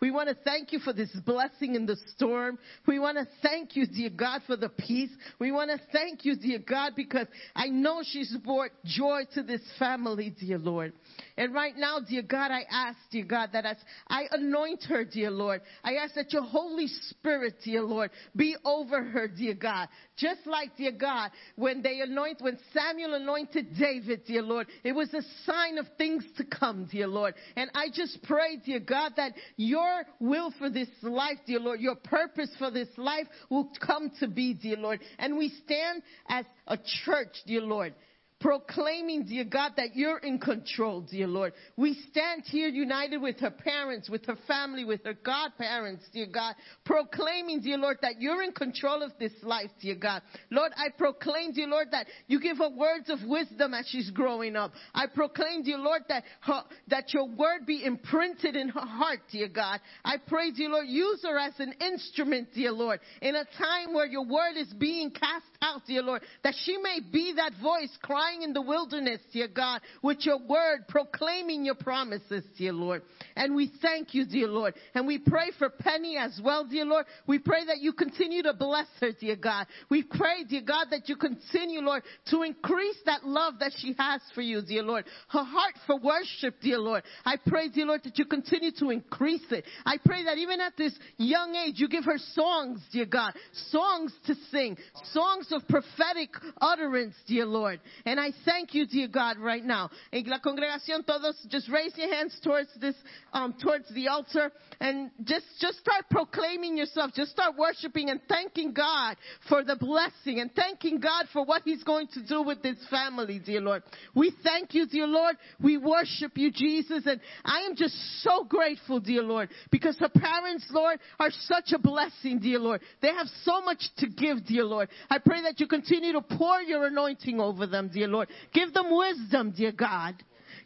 [0.00, 2.58] We want to thank you for this blessing in the storm.
[2.86, 5.10] We want to thank you, dear God, for the peace.
[5.38, 9.60] We want to thank you, dear God, because I know she's brought joy to this
[9.78, 10.94] family, dear Lord.
[11.36, 13.76] And right now, dear God, I ask, dear God, that as
[14.08, 19.02] I anoint her, dear Lord, I ask that your Holy Spirit, dear Lord, be over
[19.02, 19.88] her, dear God.
[20.20, 25.12] Just like, dear God, when they anoint, when Samuel anointed David, dear Lord, it was
[25.14, 27.34] a sign of things to come, dear Lord.
[27.56, 31.96] And I just pray, dear God, that your will for this life, dear Lord, your
[31.96, 35.00] purpose for this life will come to be, dear Lord.
[35.18, 37.94] And we stand as a church, dear Lord
[38.40, 41.52] proclaiming, dear God, that you're in control, dear Lord.
[41.76, 46.54] We stand here united with her parents, with her family, with her godparents, dear God,
[46.86, 50.22] proclaiming, dear Lord, that you're in control of this life, dear God.
[50.50, 54.56] Lord, I proclaim, dear Lord, that you give her words of wisdom as she's growing
[54.56, 54.72] up.
[54.94, 59.48] I proclaim, dear Lord, that her, that your word be imprinted in her heart, dear
[59.48, 59.80] God.
[60.02, 64.06] I pray, dear Lord, use her as an instrument, dear Lord, in a time where
[64.06, 68.29] your word is being cast out, dear Lord, that she may be that voice crying
[68.42, 73.02] in the wilderness, dear God, with your word, proclaiming your promises, dear Lord.
[73.36, 74.74] And we thank you, dear Lord.
[74.94, 77.06] And we pray for Penny as well, dear Lord.
[77.26, 79.66] We pray that you continue to bless her, dear God.
[79.88, 84.20] We pray, dear God, that you continue, Lord, to increase that love that she has
[84.34, 85.04] for you, dear Lord.
[85.28, 87.02] Her heart for worship, dear Lord.
[87.24, 89.64] I pray, dear Lord, that you continue to increase it.
[89.84, 93.32] I pray that even at this young age, you give her songs, dear God,
[93.70, 94.76] songs to sing,
[95.12, 97.80] songs of prophetic utterance, dear Lord.
[98.04, 99.90] And I thank you, dear God, right now.
[100.12, 102.94] En la congregación, todos just raise your hands towards this,
[103.32, 107.12] um, towards the altar and just, just start proclaiming yourself.
[107.14, 109.16] Just start worshiping and thanking God
[109.48, 113.38] for the blessing and thanking God for what He's going to do with this family,
[113.38, 113.82] dear Lord.
[114.14, 115.36] We thank you, dear Lord.
[115.62, 117.04] We worship you, Jesus.
[117.06, 121.78] And I am just so grateful, dear Lord, because her parents, Lord, are such a
[121.78, 122.80] blessing, dear Lord.
[123.00, 124.88] They have so much to give, dear Lord.
[125.08, 128.09] I pray that you continue to pour your anointing over them, dear Lord.
[128.52, 130.14] Give them wisdom, dear God.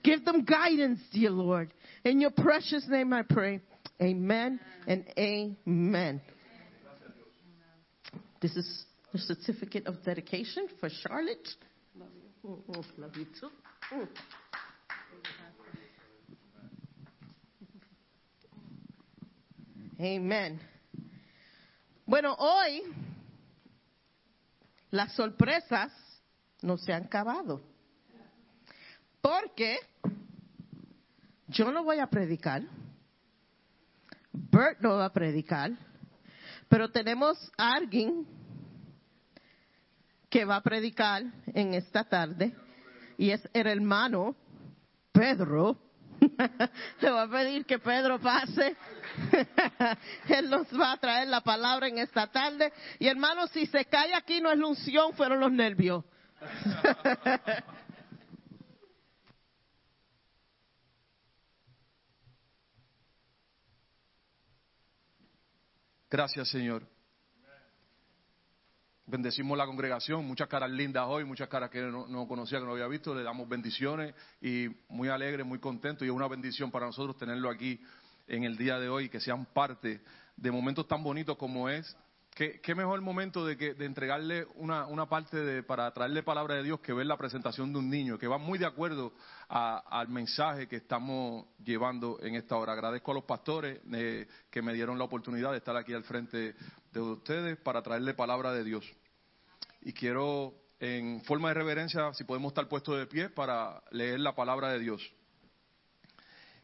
[0.03, 1.73] Give them guidance, dear Lord.
[2.05, 3.61] In your precious name I pray.
[4.03, 6.21] Amen and amen.
[8.41, 11.49] This is the certificate of dedication for Charlotte.
[12.99, 13.51] Love you too.
[20.01, 20.61] Amen.
[22.07, 22.83] Bueno, hoy
[24.91, 25.91] las sorpresas
[26.65, 27.61] no se han acabado.
[29.21, 29.79] Porque
[31.49, 32.63] yo no voy a predicar.
[34.33, 35.73] Bert no va a predicar.
[36.69, 38.27] Pero tenemos a alguien
[40.31, 42.55] que va a predicar en esta tarde.
[43.19, 44.35] Y es el hermano
[45.13, 45.79] Pedro.
[47.01, 48.75] Le voy a pedir que Pedro pase.
[50.29, 52.73] Él nos va a traer la palabra en esta tarde.
[52.99, 56.05] Y hermano, si se cae aquí no es la unción, fueron los nervios.
[66.11, 66.87] Gracias, Señor.
[69.07, 72.73] Bendecimos la congregación, muchas caras lindas hoy, muchas caras que no, no, conocía, que no
[72.73, 73.15] había visto.
[73.15, 76.05] Le damos bendiciones y muy alegre, muy contento.
[76.05, 77.81] Y es una bendición para nosotros tenerlo aquí
[78.27, 80.01] en el día de hoy, que sean parte
[80.37, 81.97] de momentos tan bonitos como es.
[82.35, 86.65] ¿Qué, mejor momento de, que, de entregarle una, una parte de, para traerle palabra de
[86.65, 89.13] Dios que ver la presentación de un niño, que va muy de acuerdo
[89.49, 92.73] a, al mensaje que estamos llevando en esta hora.
[92.73, 96.57] Agradezco a los pastores eh, que me dieron la oportunidad de estar aquí al frente
[96.91, 98.85] de ustedes para traerle palabra de Dios.
[99.83, 104.35] Y quiero, en forma de reverencia, si podemos estar puestos de pie para leer la
[104.35, 105.09] palabra de Dios.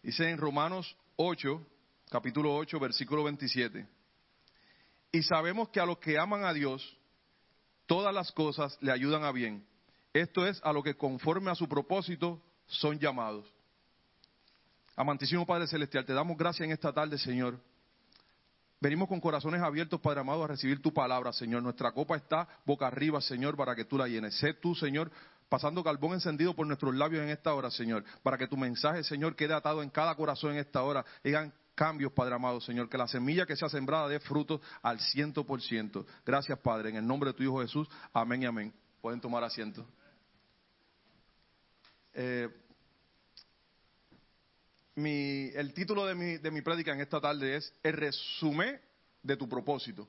[0.03, 1.64] Dice en Romanos 8,
[2.11, 3.99] capítulo 8, versículo 27.
[5.13, 6.97] Y sabemos que a los que aman a Dios,
[7.87, 9.67] todas las cosas le ayudan a bien.
[10.13, 13.45] Esto es a lo que conforme a su propósito son llamados.
[14.97, 17.59] Amantísimo Padre Celestial, te damos gracias en esta tarde, Señor.
[18.81, 21.63] Venimos con corazones abiertos, Padre amado, a recibir tu palabra, Señor.
[21.63, 24.39] Nuestra copa está boca arriba, Señor, para que tú la llenes.
[24.39, 25.11] Sé tú, Señor,
[25.49, 29.37] pasando carbón encendido por nuestros labios en esta hora, Señor, para que tu mensaje, Señor,
[29.37, 31.05] quede atado en cada corazón en esta hora.
[31.23, 35.47] Digan cambios, Padre amado, Señor, que la semilla que sea sembrada dé frutos al ciento
[35.47, 36.05] por ciento.
[36.26, 37.89] Gracias, Padre, en el nombre de tu Hijo Jesús.
[38.12, 38.70] Amén y amén.
[39.01, 39.87] Pueden tomar asiento.
[42.12, 42.51] Eh,
[44.95, 48.78] el título de mi, de mi prédica en esta tarde es El resumen
[49.22, 50.07] de tu propósito.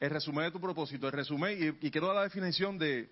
[0.00, 1.06] El resumen de tu propósito.
[1.06, 3.08] El resumen, y quiero dar la definición de,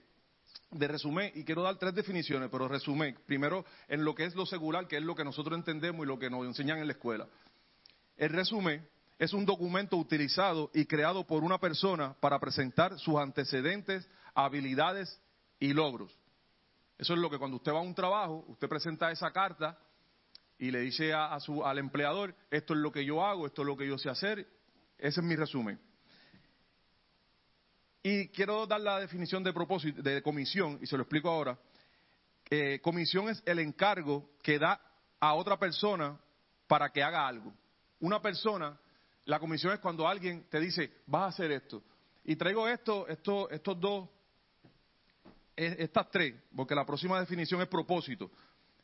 [0.70, 3.16] de resumen, y quiero dar tres definiciones, pero resumen.
[3.26, 6.18] Primero, en lo que es lo secular, que es lo que nosotros entendemos y lo
[6.18, 7.28] que nos enseñan en la escuela.
[8.16, 8.88] El resumen
[9.18, 15.20] es un documento utilizado y creado por una persona para presentar sus antecedentes, habilidades
[15.60, 16.16] y logros.
[16.98, 19.78] Eso es lo que cuando usted va a un trabajo, usted presenta esa carta
[20.58, 23.66] y le dice a, su, al empleador, esto es lo que yo hago, esto es
[23.66, 24.46] lo que yo sé hacer,
[24.98, 25.80] ese es mi resumen.
[28.02, 31.56] Y quiero dar la definición de propósito, de comisión, y se lo explico ahora.
[32.50, 34.80] Eh, comisión es el encargo que da
[35.20, 36.18] a otra persona
[36.66, 37.52] para que haga algo.
[38.00, 38.76] Una persona,
[39.24, 41.82] la comisión es cuando alguien te dice, vas a hacer esto.
[42.24, 44.08] Y traigo esto, esto estos dos,
[45.54, 48.30] estas tres, porque la próxima definición es propósito.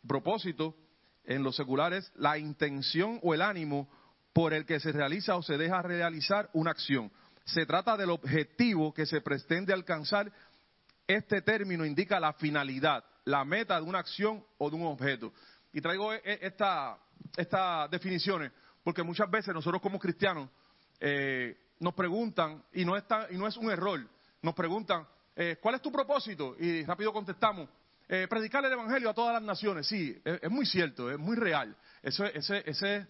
[0.06, 0.76] Propósito
[1.24, 3.88] en lo secular es la intención o el ánimo
[4.32, 7.10] por el que se realiza o se deja realizar una acción.
[7.48, 10.30] Se trata del objetivo que se pretende alcanzar.
[11.06, 15.32] Este término indica la finalidad, la meta de una acción o de un objeto.
[15.72, 16.98] Y traigo estas
[17.36, 18.52] esta definiciones
[18.84, 20.48] porque muchas veces nosotros como cristianos
[21.00, 22.96] eh, nos preguntan, y no,
[23.30, 24.00] y no es un error,
[24.42, 26.56] nos preguntan, eh, ¿cuál es tu propósito?
[26.58, 27.68] Y rápido contestamos,
[28.08, 29.86] eh, predicar el Evangelio a todas las naciones.
[29.86, 31.76] Sí, es, muy cierto, es muy real.
[32.02, 33.06] Eso, ese, ese,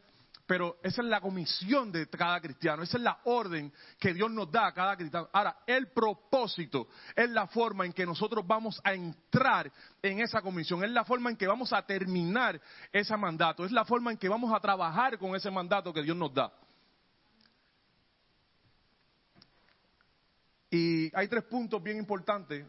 [0.49, 3.71] pero esa es la comisión de cada cristiano, esa es la orden
[4.01, 5.29] que Dios nos da a cada cristiano.
[5.31, 9.71] Ahora, el propósito es la forma en que nosotros vamos a entrar
[10.01, 12.59] en esa comisión, es la forma en que vamos a terminar
[12.91, 16.17] ese mandato, es la forma en que vamos a trabajar con ese mandato que Dios
[16.17, 16.51] nos da.
[20.71, 22.67] Y hay tres puntos bien importantes,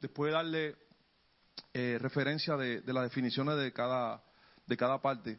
[0.00, 0.76] después de darle
[1.74, 4.20] eh, referencia de, de, las definiciones de cada,
[4.66, 5.38] de cada parte,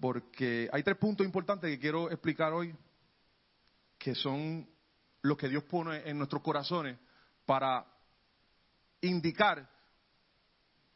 [0.00, 2.74] porque hay tres puntos importantes que quiero explicar hoy,
[3.98, 4.68] que son
[5.22, 6.98] los que Dios pone en nuestros corazones
[7.46, 7.86] para
[9.00, 9.68] indicar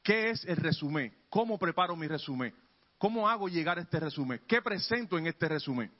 [0.03, 2.55] qué es el resumen, cómo preparo mi resumen,
[2.99, 5.93] cómo hago llegar a este resumen, qué presento en este resumen.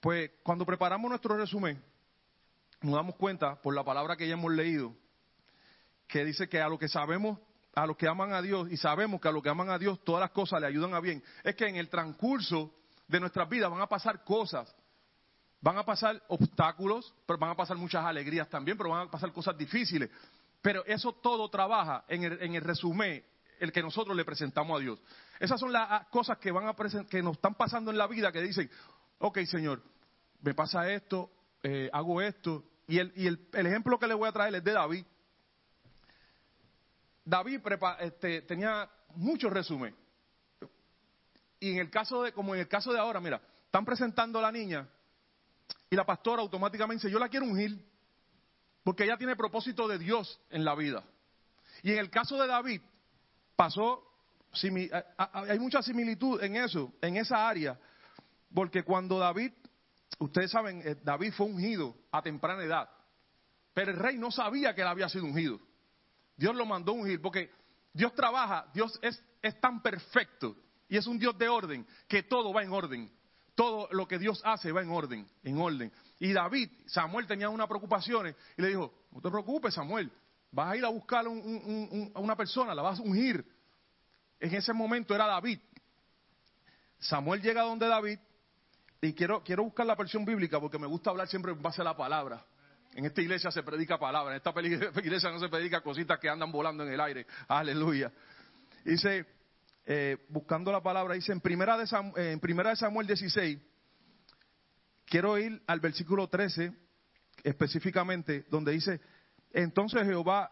[0.00, 1.80] Pues cuando preparamos nuestro resumen,
[2.80, 4.94] nos damos cuenta por la palabra que ya hemos leído,
[6.08, 7.38] que dice que a lo que sabemos,
[7.74, 10.02] a los que aman a Dios, y sabemos que a los que aman a Dios
[10.04, 12.70] todas las cosas le ayudan a bien, es que en el transcurso
[13.08, 14.74] de nuestras vidas van a pasar cosas
[15.62, 19.32] Van a pasar obstáculos, pero van a pasar muchas alegrías también, pero van a pasar
[19.32, 20.10] cosas difíciles.
[20.60, 23.24] Pero eso todo trabaja en el, en el resumen,
[23.60, 25.00] el que nosotros le presentamos a Dios.
[25.38, 26.74] Esas son las ah, cosas que, van a
[27.08, 28.68] que nos están pasando en la vida que dicen,
[29.20, 29.80] ok Señor,
[30.40, 31.30] me pasa esto,
[31.62, 32.64] eh, hago esto.
[32.88, 35.06] Y, el, y el, el, ejemplo que le voy a traer es de David.
[37.24, 37.60] David
[38.00, 39.94] este, tenía muchos resumen.
[41.60, 44.42] Y en el caso de, como en el caso de ahora, mira, están presentando a
[44.42, 44.88] la niña
[45.88, 47.84] y la pastora automáticamente dice, yo la quiero ungir,
[48.82, 51.04] porque ella tiene propósito de Dios en la vida.
[51.82, 52.80] Y en el caso de David,
[53.54, 54.02] pasó,
[55.16, 57.78] hay mucha similitud en eso, en esa área,
[58.54, 59.52] porque cuando David,
[60.18, 62.90] ustedes saben, eh, David fue ungido a temprana edad,
[63.72, 65.60] pero el rey no sabía que él había sido ungido.
[66.36, 67.50] Dios lo mandó ungir, porque
[67.92, 70.56] Dios trabaja, Dios es, es tan perfecto
[70.88, 73.10] y es un Dios de orden que todo va en orden
[73.54, 75.92] todo lo que Dios hace va en orden, en orden.
[76.18, 80.10] Y David, Samuel tenía unas preocupaciones y le dijo, no te preocupes Samuel,
[80.50, 83.44] vas a ir a buscar a una persona, la vas a ungir.
[84.40, 85.58] En ese momento era David.
[86.98, 88.18] Samuel llega donde David
[89.00, 91.84] y quiero, quiero buscar la versión bíblica porque me gusta hablar siempre en base a
[91.84, 92.44] la palabra.
[92.94, 94.52] En esta iglesia se predica palabra, en esta
[95.00, 97.26] iglesia no se predica cositas que andan volando en el aire.
[97.48, 98.12] Aleluya.
[98.84, 99.26] Dice,
[99.86, 103.58] eh, buscando la palabra, dice en primera, de Samuel, primera de Samuel 16,
[105.06, 106.72] quiero ir al versículo 13
[107.44, 109.00] específicamente, donde dice,
[109.52, 110.50] entonces Jehová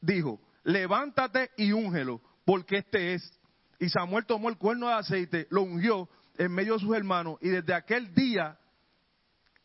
[0.00, 3.40] dijo, levántate y úngelo, porque este es.
[3.78, 6.08] Y Samuel tomó el cuerno de aceite, lo ungió
[6.38, 8.58] en medio de sus hermanos, y desde aquel día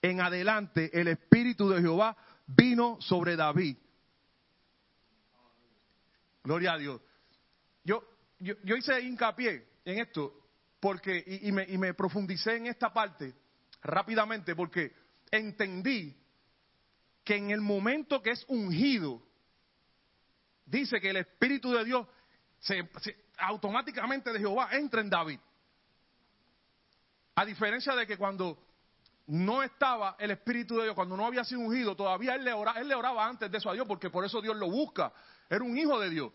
[0.02, 2.16] en adelante el Espíritu de Jehová
[2.48, 3.78] vino sobre David.
[6.44, 7.02] Gloria a Dios.
[7.84, 8.04] Yo,
[8.40, 10.34] yo, hice hincapié en esto
[10.80, 13.36] porque y, me, y me profundicé en esta parte
[13.84, 14.94] rápidamente porque
[15.30, 16.16] entendí
[17.24, 19.22] que en el momento que es ungido,
[20.66, 22.08] dice que el Espíritu de Dios
[22.60, 22.90] se,
[23.38, 25.40] automáticamente de Jehová entra en David.
[27.36, 28.58] A diferencia de que cuando
[29.28, 32.80] no estaba el Espíritu de Dios, cuando no había sido ungido, todavía él le, oraba,
[32.80, 35.12] él le oraba antes de eso a Dios, porque por eso Dios lo busca.
[35.50, 36.32] Era un hijo de Dios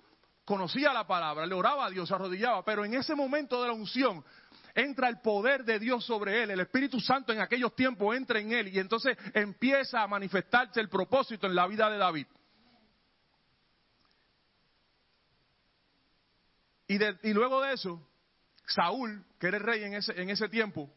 [0.47, 3.75] conocía la palabra, le oraba a Dios, se arrodillaba, pero en ese momento de la
[3.75, 4.25] unción
[4.77, 8.53] entra el poder de Dios sobre él, el Espíritu Santo en aquellos tiempos entra en
[8.53, 12.27] él y entonces empieza a manifestarse el propósito en la vida de David.
[16.89, 18.01] Y, luego de eso,
[18.65, 20.89] Saúl, que era el rey en ese, en ese tiempo,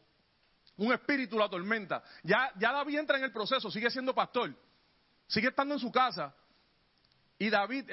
[0.80, 2.02] un espíritu lo atormenta.
[2.22, 4.54] Ya, ya David entra en el proceso, sigue siendo pastor,
[5.26, 6.34] sigue estando en su casa,
[7.38, 7.84] y David,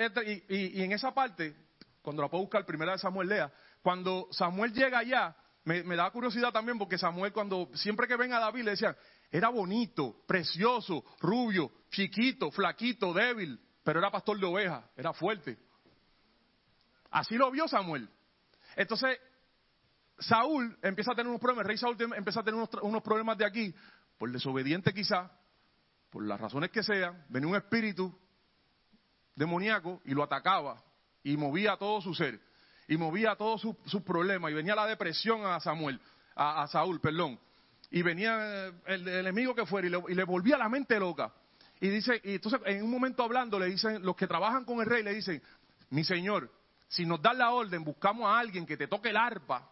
[0.50, 1.56] y, en esa parte,
[2.02, 5.36] cuando la puedo buscar, primera de Samuel lea, cuando Samuel llega allá,
[5.66, 8.96] me, da curiosidad también porque Samuel cuando, siempre que ven a David le decían,
[9.30, 15.58] era bonito, precioso, rubio, chiquito, flaquito, débil, pero era pastor de ovejas, era fuerte.
[17.12, 18.10] Así lo vio Samuel.
[18.78, 19.18] Entonces,
[20.20, 23.38] Saúl empieza a tener unos problemas, el rey Saúl empieza a tener unos, unos problemas
[23.38, 23.74] de aquí,
[24.18, 25.32] por desobediente quizá,
[26.10, 28.18] por las razones que sean, venía un espíritu
[29.36, 30.84] demoníaco y lo atacaba
[31.24, 32.40] y movía todo su ser
[32.88, 36.00] y movía todos sus problemas y venía la depresión a Samuel,
[36.36, 37.40] a, Saúl, perdón,
[37.92, 41.34] y venía el, enemigo que fuera y le, volvía la mente loca.
[41.80, 44.86] Y dice, y entonces en un momento hablando le dicen, los que trabajan con el
[44.86, 45.44] rey le dicen,
[45.90, 46.52] mi señor,
[46.88, 49.70] si nos dan la orden, buscamos a alguien que te toque el arpa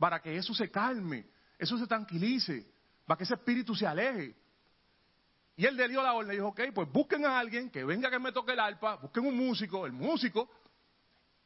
[0.00, 1.26] para que eso se calme,
[1.58, 2.66] eso se tranquilice,
[3.06, 4.34] para que ese espíritu se aleje.
[5.56, 8.10] Y él le dio la orden, le dijo, ok, pues busquen a alguien que venga
[8.10, 10.50] que me toque el arpa, busquen un músico, el músico.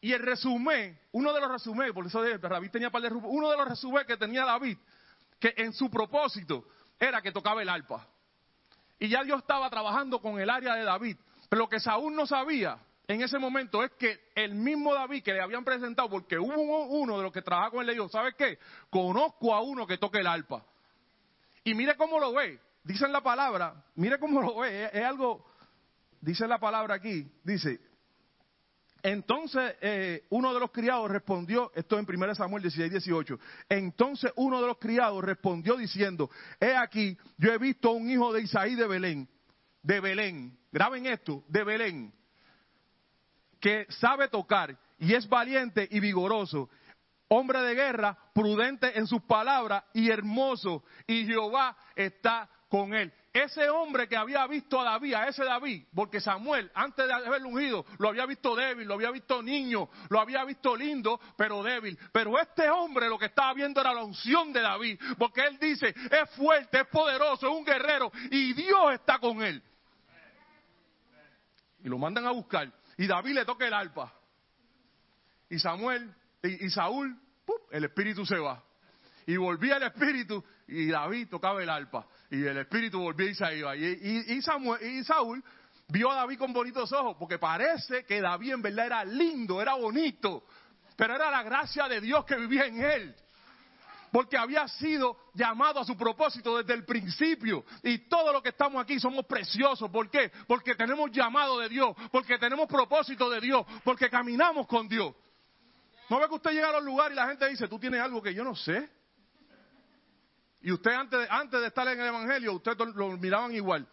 [0.00, 3.56] Y el resumen, uno de los resumés, por eso David tenía par de uno de
[3.56, 4.78] los resumés que tenía David,
[5.40, 6.64] que en su propósito
[6.96, 8.06] era que tocaba el arpa.
[9.00, 11.16] Y ya Dios estaba trabajando con el área de David.
[11.48, 15.34] Pero lo que Saúl no sabía en ese momento es que el mismo David que
[15.34, 18.34] le habían presentado, porque hubo uno de los que trabajaba con él, le dijo, ¿sabes
[18.34, 18.58] qué?
[18.88, 20.64] Conozco a uno que toque el arpa.
[21.64, 22.60] Y mire cómo lo ve.
[22.82, 25.46] Dicen la palabra, mire cómo lo ve, es, algo,
[26.20, 27.80] dice la palabra aquí, dice,
[29.02, 33.38] entonces eh, uno de los criados respondió, esto en 1 Samuel 16, 18,
[33.70, 36.28] entonces uno de los criados respondió diciendo,
[36.60, 39.30] he aquí, yo he visto a un hijo de Isaí de Belén,
[39.82, 42.12] de Belén, graben esto, de Belén,
[43.64, 46.68] que sabe tocar y es valiente y vigoroso,
[47.28, 53.10] hombre de guerra, prudente en sus palabras y hermoso, y Jehová está con él.
[53.32, 57.48] ese hombre que había visto a David, a ese David, porque Samuel, antes de haberlo
[57.48, 61.98] ungido, lo había visto débil, lo había visto niño, lo había visto lindo, pero débil.
[62.12, 65.88] Pero este hombre lo que estaba viendo era la unción de David, porque él dice,
[65.88, 69.62] es fuerte, es poderoso, es un guerrero, y Dios está con él.
[71.82, 74.12] Y lo mandan a buscar, y David le toca el arpa.
[75.48, 77.18] Y Samuel, y, Saúl,
[77.70, 78.62] el espíritu se va.
[79.26, 83.56] Y volvía el espíritu, y David tocaba el arpa y el espíritu volvió y se
[83.56, 83.76] iba.
[83.76, 85.42] Y, y Saúl
[85.88, 89.74] vio a David con bonitos ojos, porque parece que David en verdad era lindo, era
[89.74, 90.44] bonito,
[90.96, 93.16] pero era la gracia de Dios que vivía en él.
[94.14, 97.64] Porque había sido llamado a su propósito desde el principio.
[97.82, 99.90] Y todo lo que estamos aquí somos preciosos.
[99.90, 100.30] ¿Por qué?
[100.46, 101.96] Porque tenemos llamado de Dios.
[102.12, 103.66] Porque tenemos propósito de Dios.
[103.82, 105.12] Porque caminamos con Dios.
[106.08, 108.22] ¿No ve que usted llega a los lugares y la gente dice, tú tienes algo
[108.22, 108.88] que yo no sé?
[110.60, 113.84] Y usted antes de, antes de estar en el Evangelio, usted lo, miraban igual.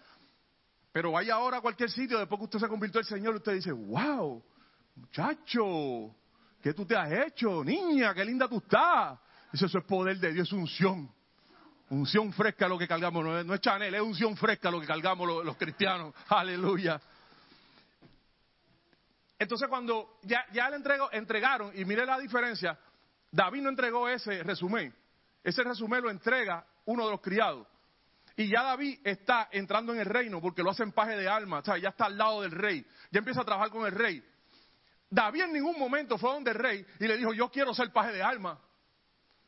[0.92, 3.72] Pero vaya ahora a cualquier sitio, después que usted se convirtió al Señor, usted dice,
[3.72, 4.44] wow,
[4.98, 6.16] muchacho,
[6.62, 7.64] ¿qué tú te has hecho?
[7.64, 9.18] Niña, qué linda tú estás.
[9.52, 11.12] Dice, eso es poder de Dios, es unción.
[11.90, 15.58] Unción fresca lo que cargamos, no es, Chanel, es unción fresca lo que cargamos los,
[15.58, 16.14] cristianos.
[16.30, 17.02] Aleluya.
[19.38, 20.78] Entonces cuando ya, ya le
[21.12, 22.78] entregaron, y mire la diferencia,
[23.30, 24.94] David no entregó ese resumen.
[25.44, 27.68] Ese resumen lo entrega uno de los criados.
[28.38, 31.60] Y ya David está entrando en el reino porque lo hace en paje de alma,
[31.60, 34.24] o sea, ya está al lado del rey, ya empieza a trabajar con el rey.
[35.10, 38.14] David en ningún momento fue donde el rey y le dijo, yo quiero ser paje
[38.14, 38.58] de alma.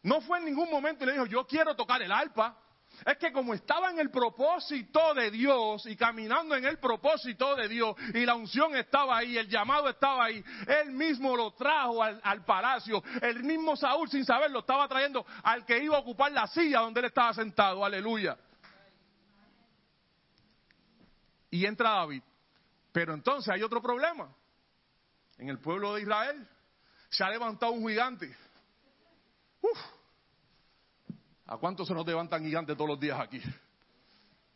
[0.04, 2.58] No fue en ningún momento y le dijo, yo quiero tocar el arpa.
[3.06, 7.68] Es que como estaba en el propósito de Dios y caminando en el propósito de
[7.68, 12.45] Dios y la unción estaba ahí, el llamado estaba ahí, él mismo lo trajo al,
[12.45, 16.82] palacio, el mismo Saúl sin saberlo estaba trayendo al que iba a ocupar la silla
[16.82, 18.38] donde él estaba sentado, aleluya.
[21.49, 22.22] Y entra David.
[22.91, 24.34] Pero entonces hay otro problema.
[25.38, 26.48] En el pueblo de Israel
[27.10, 28.36] se ha levantado un gigante.
[29.64, 29.80] Uf,
[31.48, 33.41] ¿A cuántos se nos levantan gigantes todos los días aquí?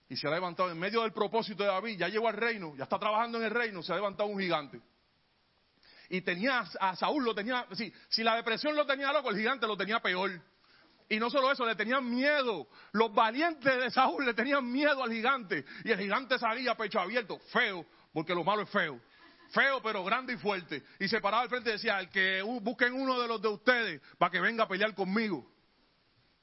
[0.09, 2.83] Y se ha levantado en medio del propósito de David, ya llegó al reino, ya
[2.83, 4.81] está trabajando en el reino, se ha levantado un gigante.
[6.09, 9.67] Y tenía a Saúl, lo tenía, si, si la depresión lo tenía loco, el gigante
[9.67, 10.41] lo tenía peor.
[11.09, 12.67] Y no solo eso, le tenían miedo.
[12.93, 15.65] Los valientes de Saúl le tenían miedo al gigante.
[15.83, 18.99] Y el gigante salía pecho abierto, feo, porque lo malo es feo.
[19.49, 20.83] Feo, pero grande y fuerte.
[20.99, 24.01] Y se paraba al frente y decía, el que busquen uno de los de ustedes
[24.17, 25.49] para que venga a pelear conmigo.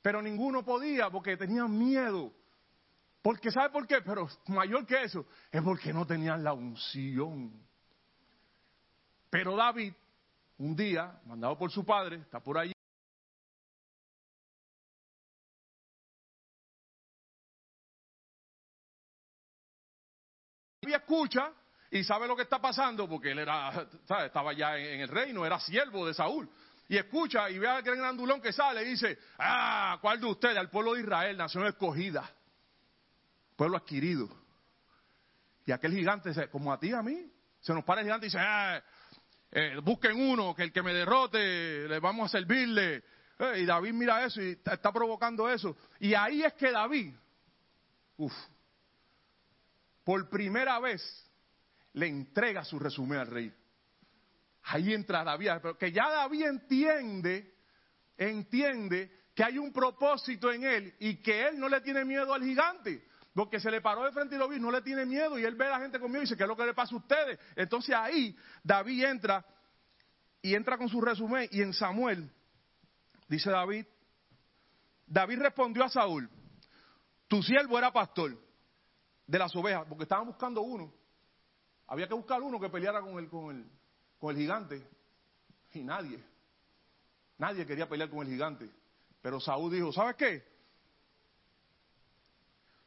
[0.03, 2.33] Pero ninguno podía porque tenían miedo.
[3.23, 4.03] Porque, ¿sabe por qué?
[4.03, 7.53] Pero mayor que eso, es porque no tenían la unción.
[9.31, 9.95] Pero David,
[10.59, 12.73] un día, mandado por su padre, está por allí.
[20.83, 21.51] Y escucha
[21.95, 23.87] y sabe lo que está pasando porque él era,
[24.25, 26.51] estaba ya en el reino, era siervo de Saúl
[26.89, 30.59] y escucha y ve al gran grandulón que sale y dice, ah, ¿cuál de ustedes?
[30.59, 32.29] Al pueblo de Israel, nación escogida,
[33.55, 34.29] pueblo adquirido.
[35.67, 37.31] Y aquel gigante, como a ti, a mí,
[37.61, 38.83] se nos para el gigante y dice, ah,
[39.53, 43.05] eh, busquen uno, que el que me derrote, le vamos a servirle.
[43.39, 45.77] Eh, y David mira eso y está, provocando eso.
[46.01, 47.15] Y ahí es que David,
[48.17, 48.35] uff,
[50.03, 51.25] por primera vez
[51.95, 53.53] le entrega su resumen al rey.
[54.65, 57.55] Ahí entra David, pero que ya David entiende,
[58.17, 62.43] entiende que hay un propósito en él y que él no le tiene miedo al
[62.43, 63.07] gigante.
[63.35, 65.57] Porque se le paró de frente y lo vi, no le tiene miedo y él
[65.57, 67.39] ve a la gente conmigo y dice, ¿qué es lo que le pasa a ustedes?
[67.57, 69.45] Entonces ahí David entra
[70.41, 72.31] y entra con su resumen y en Samuel,
[73.29, 73.87] dice David,
[75.07, 76.31] David respondió a Saúl,
[77.27, 78.41] tu siervo era pastor
[79.27, 80.93] de las ovejas, porque estaban buscando uno.
[81.87, 83.65] Había que buscar uno que peleara con él, con él
[84.25, 84.83] con el gigante.
[85.75, 86.19] Y nadie,
[87.37, 88.71] nadie quería pelear con el gigante.
[89.21, 90.43] Pero Saúl dijo, ¿sabes qué?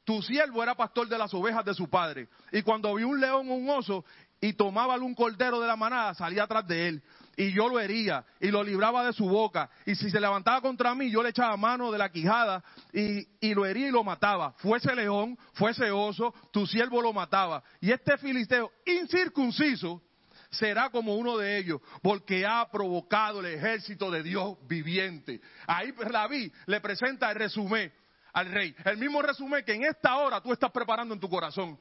[0.04, 2.28] Tu siervo era pastor de las ovejas de su padre.
[2.52, 4.04] Y cuando vio un león o un oso
[4.42, 7.04] y tomaba un cordero de la manada, salía atrás de él.
[7.40, 9.70] Y yo lo hería y lo libraba de su boca.
[9.86, 13.64] Y si se levantaba contra mí, yo le echaba mano de la quijada y, lo
[13.64, 14.54] hería y lo mataba.
[14.58, 17.64] Fuese león, fuese oso, tu siervo lo mataba.
[17.80, 20.02] Y este filisteo incircunciso
[20.50, 25.40] será como uno de ellos, porque ha provocado el ejército de Dios viviente.
[25.68, 27.94] Ahí David le presenta el resumen
[28.34, 28.76] al rey.
[28.84, 31.78] El mismo resumen que en esta hora tú estás preparando en tu corazón.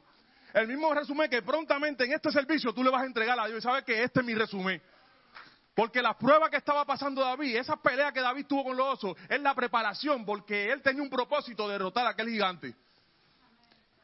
[0.52, 3.58] El mismo resumen que prontamente en este servicio tú le vas a entregar a Dios.
[3.58, 4.82] Y sabes que este es mi resumen.
[5.76, 9.14] Porque la prueba que estaba pasando David, esa pelea que David tuvo con los osos,
[9.28, 12.74] es la preparación, porque él tenía un propósito de derrotar a aquel gigante.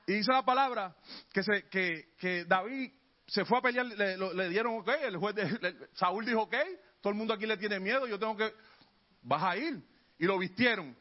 [0.07, 0.95] Y dice la palabra
[1.33, 2.93] que, se, que, David
[3.27, 6.55] se fue a pelear, le, dieron ok, el juez de, Saúl dijo ok,
[7.01, 8.53] todo el mundo aquí le tiene miedo, yo tengo que,
[9.23, 9.83] vas a ir.
[10.19, 10.95] Y lo vistieron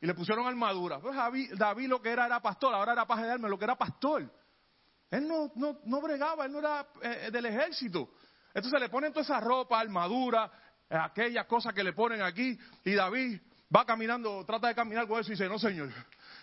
[0.00, 1.00] y le pusieron armadura.
[1.00, 3.76] Pues David, lo que era era pastor, ahora era paje de armas, lo que era
[3.76, 4.22] pastor.
[5.10, 8.08] Él no, no, no bregaba, él no era eh, del ejército.
[8.58, 10.50] Entonces le ponen toda esa ropa, armadura,
[10.90, 12.58] aquellas cosas que le ponen aquí.
[12.84, 13.40] Y David
[13.74, 15.90] va caminando, trata de caminar con eso y dice, no señor,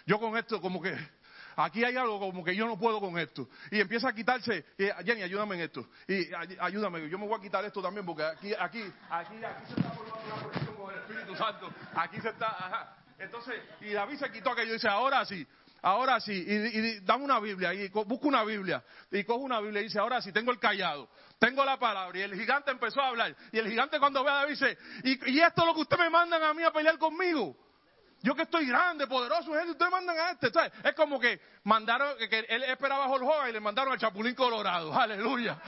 [0.06, 0.96] yo con esto como que
[1.58, 3.50] aquí hay algo como que yo no puedo con esto.
[3.70, 5.90] Y empieza a quitarse, y, Jenny, ayúdame en esto.
[6.08, 6.30] Y
[6.60, 9.92] ayúdame, yo me voy a quitar esto también porque aquí, aquí, aquí, aquí se está
[9.92, 11.74] formando una conexión con el Espíritu Santo.
[11.96, 12.96] Aquí se está, ajá.
[13.20, 15.46] Entonces, y David se quitó aquello y dice, ahora sí,
[15.86, 19.84] ahora sí, y, dame una Biblia, y busca una Biblia, y coge una Biblia y
[19.84, 21.08] dice, ahora sí, tengo el callado,
[21.38, 22.18] tengo la palabra.
[22.18, 23.36] Y el gigante empezó a hablar.
[23.52, 26.10] Y el gigante cuando ve a David dice, y, esto es lo que ustedes me
[26.10, 27.56] mandan a mí a pelear conmigo.
[28.24, 30.48] Yo que estoy grande, poderoso, gente, ustedes mandan a este.
[30.84, 34.92] es como que mandaron, que, él esperaba a Jorge y le mandaron al Chapulín Colorado.
[35.00, 35.60] Aleluya.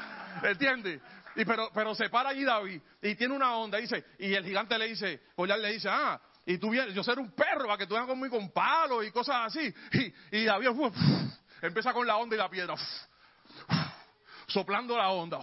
[0.41, 0.99] ¿Entiendes?
[1.35, 4.75] Y pero, pero se para allí David y tiene una onda, dice, y el gigante
[4.79, 7.85] le dice, Goliat le dice, ah, y tú vienes, yo ser un perro para que
[7.85, 9.73] tú vengas conmigo con palos y cosas así.
[10.31, 10.69] Y, y David
[11.61, 12.73] empieza con la onda y la piedra,
[14.47, 15.39] soplando la onda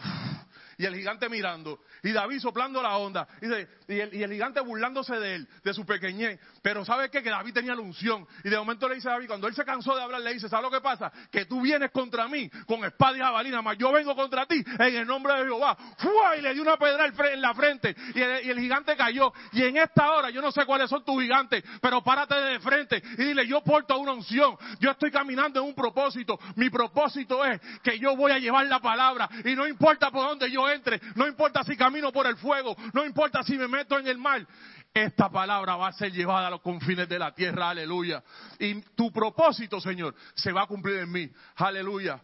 [0.79, 5.49] y el gigante mirando, y David soplando la onda, y, el, gigante burlándose de él,
[5.63, 6.41] de su pequeñez.
[6.63, 7.23] Pero ¿sabe qué?
[7.23, 8.27] Que David tenía la unción.
[8.43, 10.49] Y de momento le dice a David, cuando él se cansó de hablar, le dice,
[10.49, 11.13] ¿sabes lo que pasa?
[11.31, 14.97] Que tú vienes contra mí con espada y jabalina, mas yo vengo contra ti en
[14.97, 15.77] el nombre de Jehová.
[15.99, 16.37] ¡Fua!
[16.37, 19.33] Y le dio una pedra en la frente, y el, y el gigante cayó.
[19.53, 23.03] Y en esta hora, yo no sé cuáles son tus gigantes, pero párate de frente
[23.19, 26.39] y dile, yo porto una unción, yo estoy caminando en un propósito.
[26.57, 30.51] Mi propósito es que yo voy a llevar la palabra, y no importa por dónde
[30.51, 34.07] yo entre, no importa si camino por el fuego, no importa si me meto en
[34.07, 34.47] el mar,
[34.95, 38.23] esta palabra va a ser llevada a los confines de la tierra, aleluya.
[38.61, 42.21] Y tu propósito, Señor, se va a cumplir en mí, aleluya.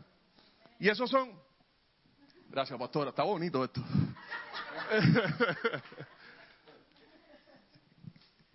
[0.79, 1.33] Y esos son,
[2.49, 3.83] gracias pastora, está bonito esto.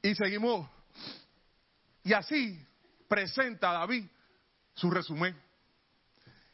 [0.02, 0.70] y seguimos.
[2.04, 2.66] Y así
[3.08, 4.06] presenta David
[4.76, 5.36] su resumen.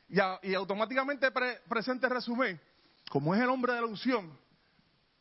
[0.09, 1.31] Y, automáticamente
[1.67, 2.59] presenta el resumen
[3.11, 4.39] como es el hombre de la unción,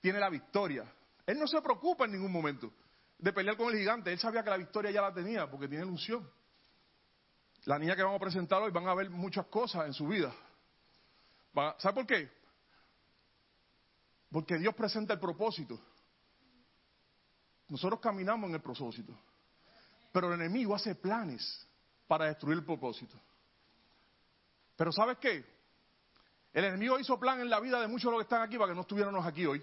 [0.00, 0.84] tiene la victoria.
[1.26, 2.72] Él no se preocupa en ningún momento
[3.18, 4.12] de pelear con el gigante.
[4.12, 6.30] Él sabía que la victoria ya la tenía porque tiene la unción.
[7.64, 10.32] La niña que vamos a presentar hoy van a ver muchas cosas en su vida.
[11.78, 12.30] ¿Sabe por qué?
[14.30, 15.76] Porque Dios presenta el propósito.
[17.70, 19.12] Nosotros caminamos en el propósito.
[20.12, 21.66] Pero el enemigo hace planes
[22.06, 23.20] para destruir el propósito.
[24.76, 25.60] Pero ¿sabes qué?
[26.52, 28.70] El enemigo hizo plan en la vida de muchos de los que están aquí para
[28.70, 29.62] que no estuviéramos aquí hoy.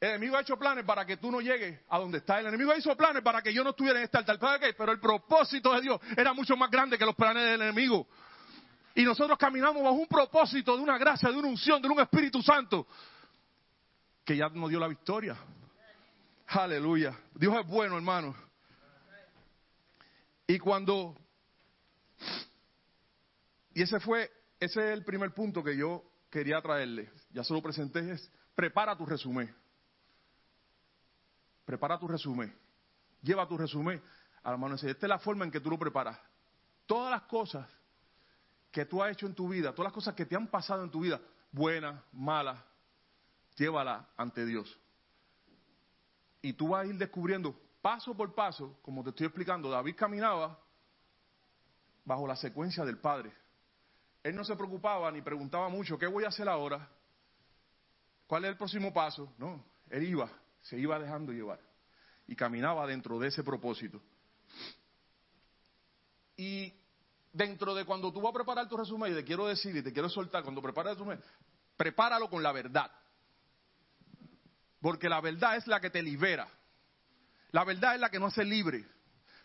[0.00, 2.40] El enemigo ha hecho planes para que tú no llegues a donde está.
[2.40, 4.60] El enemigo hizo planes para que yo no estuviera en este altar.
[4.76, 8.06] Pero el propósito de Dios era mucho más grande que los planes del enemigo.
[8.94, 12.42] Y nosotros caminamos bajo un propósito de una gracia, de una unción, de un Espíritu
[12.42, 12.86] Santo
[14.24, 15.36] que ya nos dio la victoria.
[16.48, 17.18] Aleluya.
[17.34, 18.34] Dios es bueno, hermano.
[20.46, 21.16] Y cuando...
[23.74, 24.30] Y ese fue
[24.64, 27.10] ese es el primer punto que yo quería traerle.
[27.30, 29.54] Ya se lo presenté, es prepara tu resumen.
[31.64, 32.54] Prepara tu resumen.
[33.22, 34.02] Lleva tu resumen
[34.42, 34.74] a la mano.
[34.74, 36.18] Esta es la forma en que tú lo preparas.
[36.86, 37.68] Todas las cosas
[38.70, 40.90] que tú has hecho en tu vida, todas las cosas que te han pasado en
[40.90, 41.20] tu vida,
[41.52, 42.60] buenas, malas,
[43.56, 44.78] llévala ante Dios.
[46.42, 50.58] Y tú vas a ir descubriendo paso por paso, como te estoy explicando, David caminaba
[52.04, 53.32] bajo la secuencia del Padre.
[54.24, 56.88] Él no se preocupaba ni preguntaba mucho, ¿qué voy a hacer ahora?
[58.26, 59.32] ¿Cuál es el próximo paso?
[59.36, 60.30] No, él iba,
[60.62, 61.60] se iba dejando llevar
[62.26, 64.00] y caminaba dentro de ese propósito.
[66.38, 66.72] Y
[67.34, 69.92] dentro de cuando tú vas a preparar tu resumen, y te quiero decir y te
[69.92, 71.22] quiero soltar, cuando preparas el resumen,
[71.76, 72.90] prepáralo con la verdad.
[74.80, 76.48] Porque la verdad es la que te libera.
[77.50, 78.86] La verdad es la que no hace libre.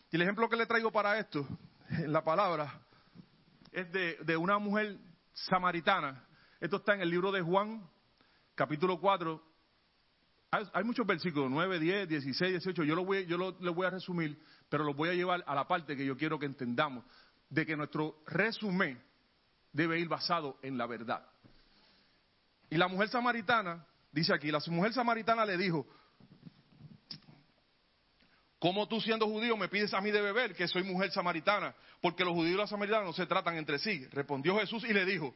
[0.10, 1.46] Y el ejemplo que le traigo para esto,
[1.90, 2.82] en la palabra,
[3.72, 4.98] es de, una mujer
[5.34, 6.26] samaritana.
[6.60, 7.88] Esto está en el libro de Juan,
[8.56, 9.42] capítulo 4.
[10.52, 12.84] Hay, muchos versículos, 9, 10, 16, 18.
[12.84, 15.96] Yo, lo voy, yo voy a resumir, pero los voy a llevar a la parte
[15.96, 17.06] que yo quiero que entendamos,
[17.50, 19.02] de que nuestro resumen
[19.72, 21.24] debe ir basado en la verdad.
[22.70, 25.88] Y la mujer samaritana, dice aquí, la mujer samaritana le dijo,
[28.60, 31.74] ¿Cómo tú siendo judío me pides a mí de beber, que soy mujer samaritana?
[32.02, 34.06] Porque los judíos y los samaritanos no se tratan entre sí.
[34.08, 35.34] Respondió Jesús y le dijo,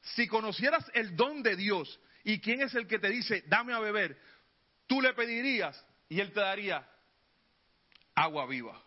[0.00, 3.80] si conocieras el don de Dios y quién es el que te dice, dame a
[3.80, 4.16] beber,
[4.86, 6.88] tú le pedirías y él te daría
[8.14, 8.80] agua viva.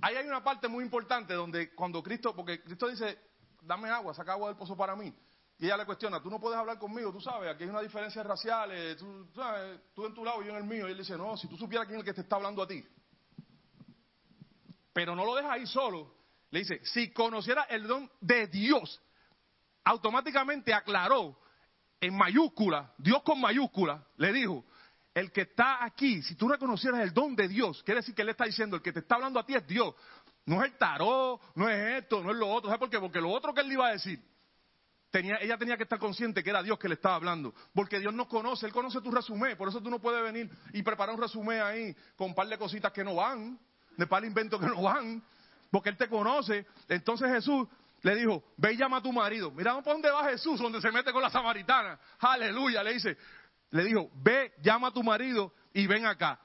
[0.00, 3.18] ahí hay una parte muy importante donde cuando Cristo, porque Cristo dice,
[3.60, 5.14] dame agua, saca agua del pozo para mí.
[5.62, 8.20] Y ella le cuestiona, tú no puedes hablar conmigo, tú sabes, aquí hay una diferencia
[8.24, 10.88] racial, tú, sabes, tú en tu lado y yo en el mío.
[10.88, 12.66] Y él dice, no, si tú supieras quién es el que te está hablando a
[12.66, 12.84] ti.
[14.92, 16.16] Pero no lo deja ahí solo.
[16.50, 19.00] Le dice, si conociera el don de Dios,
[19.84, 21.38] automáticamente aclaró
[22.00, 24.64] en mayúscula, Dios con mayúscula, le dijo,
[25.14, 28.30] el que está aquí, si tú reconocieras el don de Dios, quiere decir que él
[28.30, 29.94] está diciendo, el que te está hablando a ti es Dios.
[30.44, 32.68] No es el tarot, no es esto, no es lo otro.
[32.68, 32.98] ¿Sabes por qué?
[32.98, 34.31] Porque lo otro que él le iba a decir,
[35.12, 37.54] ella tenía que estar consciente que era Dios que le estaba hablando.
[37.74, 39.56] Porque Dios no conoce, Él conoce tu resumen.
[39.56, 42.56] Por eso tú no puedes venir y preparar un resumen ahí con un par de
[42.56, 43.58] cositas que no van,
[43.96, 45.22] de par de inventos que no van.
[45.70, 46.66] Porque Él te conoce.
[46.88, 47.68] Entonces Jesús
[48.02, 49.50] le dijo, ve y llama a tu marido.
[49.50, 51.98] Mira por dónde va Jesús, donde se mete con la samaritana.
[52.18, 53.16] Aleluya, le dice,
[53.70, 56.40] le dijo, ve, llama a tu marido y ven acá.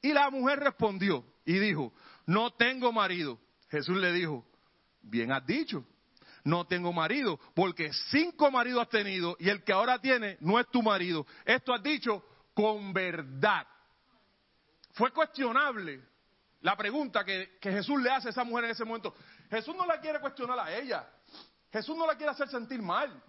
[0.00, 1.92] Y la mujer respondió y dijo,
[2.26, 3.38] no tengo marido.
[3.70, 4.46] Jesús le dijo,
[5.02, 5.84] bien has dicho,
[6.44, 10.66] no tengo marido, porque cinco maridos has tenido y el que ahora tiene no es
[10.68, 11.26] tu marido.
[11.44, 12.24] Esto has dicho
[12.54, 13.66] con verdad.
[14.92, 16.02] Fue cuestionable
[16.60, 19.14] la pregunta que, Jesús le hace a esa mujer en ese momento.
[19.50, 21.08] Jesús no la quiere cuestionar a ella.
[21.70, 23.22] Jesús no la quiere hacer sentir mal.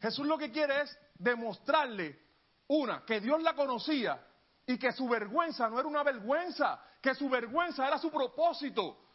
[0.00, 2.18] Jesús lo que quiere es demostrarle,
[2.68, 4.24] una, que Dios la conocía
[4.66, 9.07] y que su vergüenza no era una vergüenza, que su vergüenza era su propósito.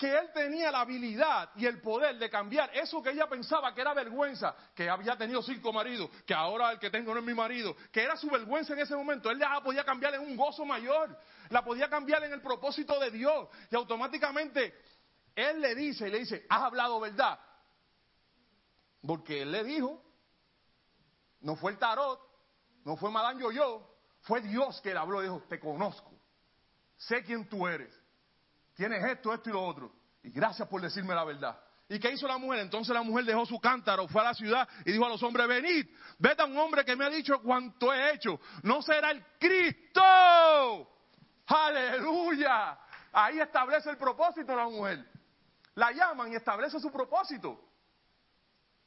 [0.00, 3.82] Que él tenía la habilidad y el poder de cambiar eso que ella pensaba que
[3.82, 7.34] era vergüenza, que había tenido cinco maridos, que ahora el que tengo no es mi
[7.34, 9.30] marido, que era su vergüenza en ese momento.
[9.30, 11.14] Él la podía cambiar en un gozo mayor,
[11.50, 13.46] la podía cambiar en el propósito de Dios.
[13.70, 14.72] Y automáticamente
[15.34, 17.38] él le dice y le dice, has hablado verdad.
[19.06, 20.02] Porque él le dijo,
[21.40, 22.18] no fue el tarot,
[22.86, 23.86] no fue Madame Yo-Yo,
[24.22, 26.10] fue Dios que le habló dijo, te conozco,
[26.96, 27.94] sé quién tú eres,
[28.80, 29.92] tienes esto, esto y lo otro,
[30.22, 31.60] y gracias por decirme la verdad.
[31.86, 32.60] ¿Y qué hizo la mujer?
[32.60, 35.46] Entonces la mujer dejó su cántaro, fue a la ciudad y dijo a los hombres,
[35.46, 35.86] venid,
[36.18, 40.00] vete a un hombre que me ha dicho cuánto he hecho, no será el Cristo.
[41.46, 42.78] Aleluya.
[43.12, 45.04] Ahí establece el propósito la mujer.
[45.74, 47.60] La llaman y establece su propósito.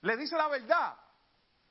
[0.01, 0.95] Le dice la verdad.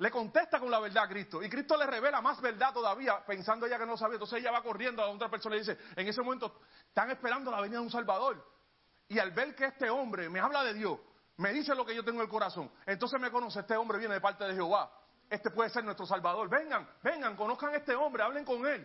[0.03, 1.41] Le contesta con la verdad a Cristo.
[1.45, 4.15] Y Cristo le revela más verdad todavía, pensando ella que no sabía.
[4.15, 6.59] Entonces ella va corriendo a otra persona y dice, en ese momento
[6.89, 8.45] están esperando la venida de un Salvador.
[9.07, 10.99] Y al ver que este hombre me habla de Dios,
[11.37, 14.15] me dice lo que yo tengo en el corazón, entonces me conoce, este hombre viene
[14.15, 14.91] de parte de Jehová.
[15.31, 16.49] Este puede ser nuestro Salvador.
[16.49, 18.85] Vengan, vengan, conozcan a este hombre, hablen con él.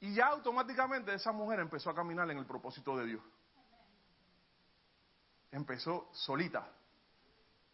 [0.00, 3.22] Y ya automáticamente esa mujer empezó a caminar en el propósito de Dios.
[5.52, 6.66] Empezó solita,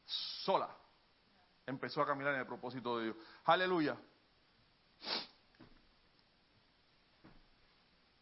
[0.04, 0.68] sola
[1.66, 3.16] empezó a caminar en el propósito de Dios.
[3.44, 3.96] Aleluya.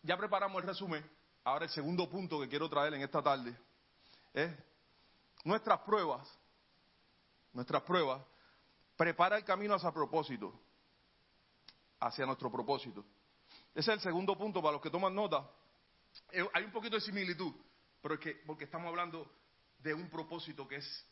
[0.03, 1.11] Ya preparamos el resumen.
[1.45, 3.55] Ahora el segundo punto que quiero traer en esta tarde
[4.33, 4.51] es
[5.45, 6.27] nuestras pruebas.
[7.53, 8.23] Nuestras pruebas
[8.97, 10.53] prepara el camino hacia propósito,
[12.01, 13.05] hacia nuestro propósito.
[13.75, 15.49] Ese es el segundo punto para los que toman nota.
[16.33, 17.53] Eh, hay un poquito de similitud,
[18.01, 19.31] pero es que porque estamos hablando
[19.79, 21.07] de un propósito que es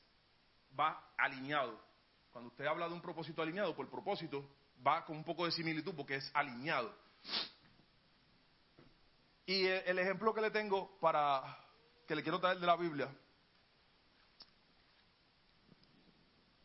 [0.78, 1.91] va alineado
[2.32, 4.44] cuando usted habla de un propósito alineado, por propósito
[4.84, 6.92] va con un poco de similitud porque es alineado.
[9.44, 11.42] Y el ejemplo que le tengo para
[12.06, 13.14] que le quiero traer de la Biblia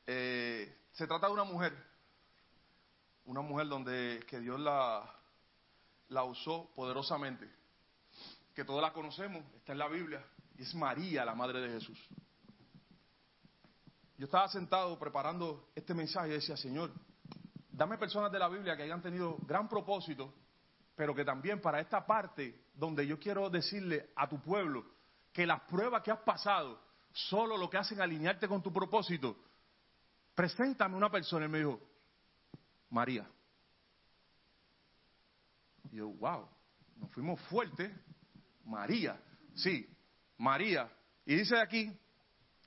[0.06, 1.74] eh, se trata de una mujer,
[3.26, 5.14] una mujer donde que Dios la,
[6.10, 7.50] la usó poderosamente,
[8.56, 10.26] que todos la conocemos, está en la Biblia,
[10.58, 12.00] y es María, la madre de Jesús.
[14.18, 16.92] Yo estaba sentado preparando este mensaje y decía, Señor,
[17.72, 20.34] dame personas de la Biblia que hayan tenido gran propósito,
[20.96, 24.84] pero que también para esta parte donde yo quiero decirle a tu pueblo
[25.32, 26.82] que las pruebas que has pasado
[27.12, 29.38] solo lo que hacen alinearte con tu propósito,
[30.34, 31.46] preséntame una persona.
[31.46, 31.80] Y me dijo,
[32.90, 33.30] María.
[35.92, 36.48] Y yo, wow,
[36.96, 37.92] nos fuimos fuertes.
[38.66, 39.22] María,
[39.54, 39.88] sí,
[40.38, 40.92] María.
[41.24, 41.96] Y dice aquí,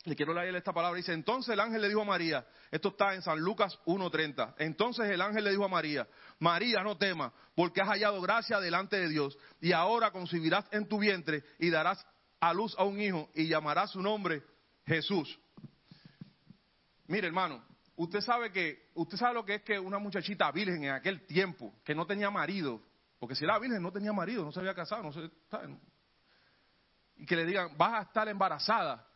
[0.05, 0.97] le quiero leer esta palabra.
[0.97, 5.11] Dice, entonces el ángel le dijo a María, esto está en San Lucas 1.30, entonces
[5.11, 6.09] el ángel le dijo a María,
[6.39, 10.99] María, no temas, porque has hallado gracia delante de Dios, y ahora concebirás en tu
[10.99, 12.05] vientre y darás
[12.41, 14.43] a luz a un hijo y llamarás su nombre
[14.87, 15.39] Jesús.
[17.07, 17.63] Mire, hermano,
[17.97, 21.75] usted sabe que, usted sabe lo que es que una muchachita virgen en aquel tiempo,
[21.85, 22.81] que no tenía marido,
[23.19, 25.31] porque si era virgen no tenía marido, no se había casado, no se,
[27.17, 29.10] y que le digan, vas a estar embarazada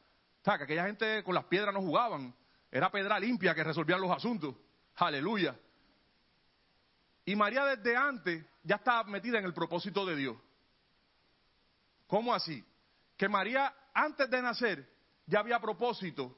[0.44, 2.34] sea, que aquella gente con las piedras no jugaban.
[2.70, 4.54] Era pedra limpia que resolvían los asuntos.
[4.96, 5.56] Aleluya.
[7.24, 10.36] Y María desde antes ya estaba metida en el propósito de Dios.
[12.06, 12.64] ¿Cómo así?
[13.16, 14.88] que María antes de nacer
[15.26, 16.36] ya había propósito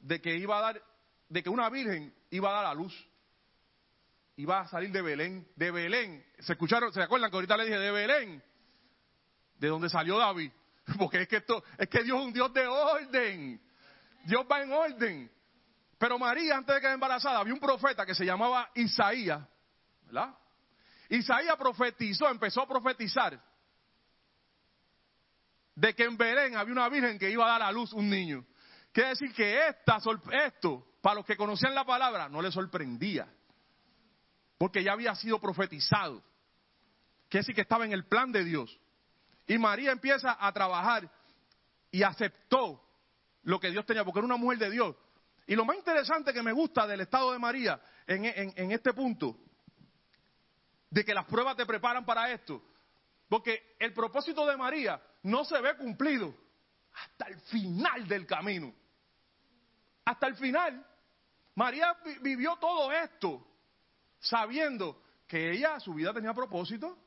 [0.00, 0.82] de que iba a dar,
[1.28, 2.94] de que una virgen iba a dar a luz.
[4.36, 6.24] Iba a salir de Belén, de Belén.
[6.38, 6.92] ¿Se escucharon?
[6.92, 8.42] ¿Se acuerdan que ahorita le dije de Belén?
[9.58, 10.52] De donde salió David.
[10.98, 13.60] Porque es que esto, es que Dios es un Dios de orden.
[14.24, 15.30] Dios va en orden.
[15.98, 19.46] Pero María, antes de quedar embarazada, había un profeta que se llamaba Isaías,
[20.06, 20.34] ¿verdad?
[21.08, 23.42] Isaías profetizó, empezó a profetizar
[25.74, 28.44] de que en Belén había una virgen que iba a dar a luz un niño.
[28.92, 29.98] Quiere decir que esta,
[30.44, 33.28] esto, para los que conocían la palabra, no les sorprendía.
[34.56, 36.22] Porque ya había sido profetizado.
[37.28, 38.78] Quiere decir que estaba en el plan de Dios.
[39.48, 41.10] Y María empieza a trabajar
[41.90, 42.84] y aceptó
[43.42, 44.94] lo que Dios tenía, porque era una mujer de Dios.
[45.46, 49.38] Y lo más interesante que me gusta del estado de María en, este punto,
[50.90, 52.62] de que las pruebas te preparan para esto,
[53.26, 56.34] porque el propósito de María no se ve cumplido
[56.92, 58.74] hasta el final del camino.
[60.04, 60.86] Hasta el final.
[61.54, 63.46] María vivió todo esto
[64.20, 66.98] sabiendo que ella, su vida tenía propósito,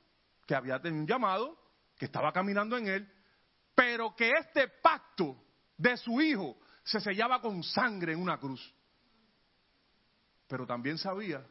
[0.47, 1.61] que había tenido un llamado,
[2.01, 3.13] que estaba caminando en él,
[3.75, 5.37] pero que este pacto
[5.77, 8.73] de su hijo se sellaba con sangre en una cruz.
[10.47, 11.45] Pero también sabía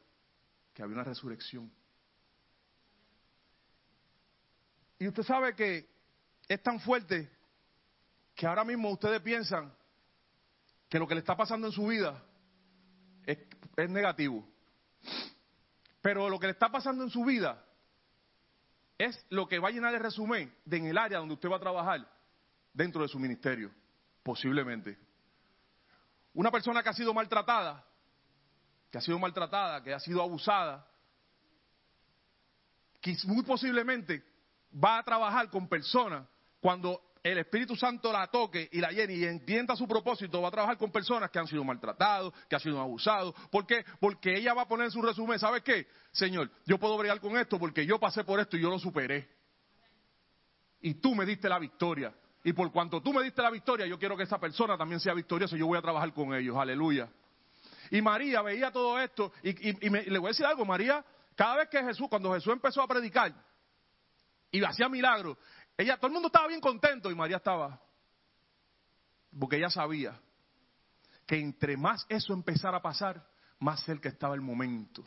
[0.74, 1.72] que había una resurrección.
[4.98, 5.88] Y usted sabe que
[6.48, 7.30] es tan fuerte
[8.34, 9.72] que ahora mismo ustedes piensan
[10.88, 12.20] que lo que le está pasando en su vida
[13.24, 13.38] es,
[13.88, 14.44] negativo.
[16.02, 17.64] Pero lo que le está pasando en su vida
[19.00, 21.56] es lo que va a llenar el resumen de en el área donde usted va
[21.56, 22.06] a trabajar
[22.74, 23.70] dentro de su ministerio,
[24.22, 24.98] posiblemente.
[26.34, 27.82] Una persona que ha sido maltratada,
[28.90, 30.86] que ha sido maltratada, que ha sido abusada,
[33.00, 34.22] que muy posiblemente
[34.72, 36.28] va a trabajar con personas
[36.60, 40.52] cuando el Espíritu Santo la toque y la llene y entienda su propósito, va a
[40.52, 43.34] trabajar con personas que han sido maltratados, que han sido abusados.
[43.50, 43.84] ¿Por qué?
[43.98, 45.86] Porque ella va a poner en su resumen, ¿sabes qué?
[46.12, 49.28] Señor, yo puedo bregar con esto porque yo pasé por esto y yo lo superé.
[50.80, 52.14] Y tú me diste la victoria.
[52.42, 55.12] Y por cuanto tú me diste la victoria, yo quiero que esa persona también sea
[55.12, 56.56] victoriosa y yo voy a trabajar con ellos.
[56.56, 57.08] Aleluya.
[57.90, 61.82] Y María veía todo esto y, le voy a decir algo, María, cada vez que
[61.82, 63.34] Jesús, cuando Jesús empezó a predicar
[64.50, 65.36] y hacía milagros,
[65.80, 67.80] ella, todo el mundo estaba bien contento y María estaba.
[69.38, 70.20] Porque ella sabía
[71.26, 73.24] que entre más eso empezara a pasar,
[73.60, 75.04] más cerca estaba el momento.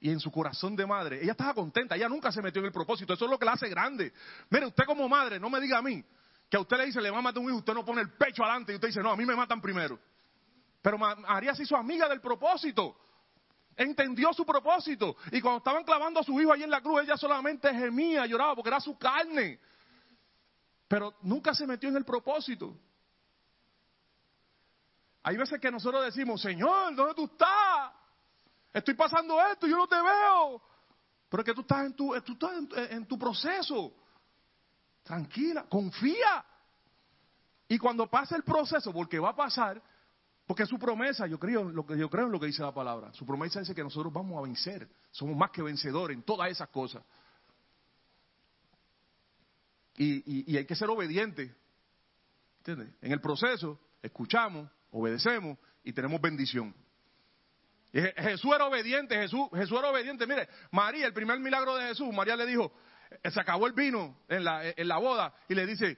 [0.00, 2.72] Y en su corazón de madre, ella estaba contenta, ella nunca se metió en el
[2.72, 4.12] propósito, eso es lo que la hace grande.
[4.50, 6.04] Mire, usted como madre, no me diga a mí
[6.48, 8.10] que a usted le dice, le va a matar un hijo, usted no pone el
[8.12, 9.98] pecho adelante y usted dice, no, a mí me matan primero.
[10.82, 12.98] Pero María se hizo amiga del propósito,
[13.74, 15.16] entendió su propósito.
[15.32, 18.54] Y cuando estaban clavando a su hijo ahí en la cruz, ella solamente gemía, lloraba
[18.54, 19.58] porque era su carne
[20.88, 22.76] pero nunca se metió en el propósito.
[25.22, 27.92] Hay veces que nosotros decimos, Señor, ¿dónde tú estás?
[28.72, 30.62] Estoy pasando esto, yo no te veo.
[31.28, 32.52] Pero es que tú estás en tu, tú estás
[32.92, 33.92] en, tu proceso.
[35.02, 36.44] Tranquila, confía.
[37.68, 39.82] Y cuando pase el proceso, porque va a pasar,
[40.46, 43.12] porque su promesa, yo creo, lo que, yo creo en lo que dice la palabra.
[43.12, 44.88] Su promesa dice que nosotros vamos a vencer.
[45.10, 47.02] Somos más que vencedores en todas esas cosas.
[49.96, 51.54] Y, hay que ser obediente.
[52.58, 52.94] ¿Entiendes?
[53.00, 56.74] En el proceso, escuchamos, obedecemos y tenemos bendición.
[57.92, 60.26] Jesús era obediente, Jesús, era obediente.
[60.26, 62.72] Mire, María, el primer milagro de Jesús, María le dijo,
[63.22, 65.96] eh, se acabó el vino en la, en la boda y le dice,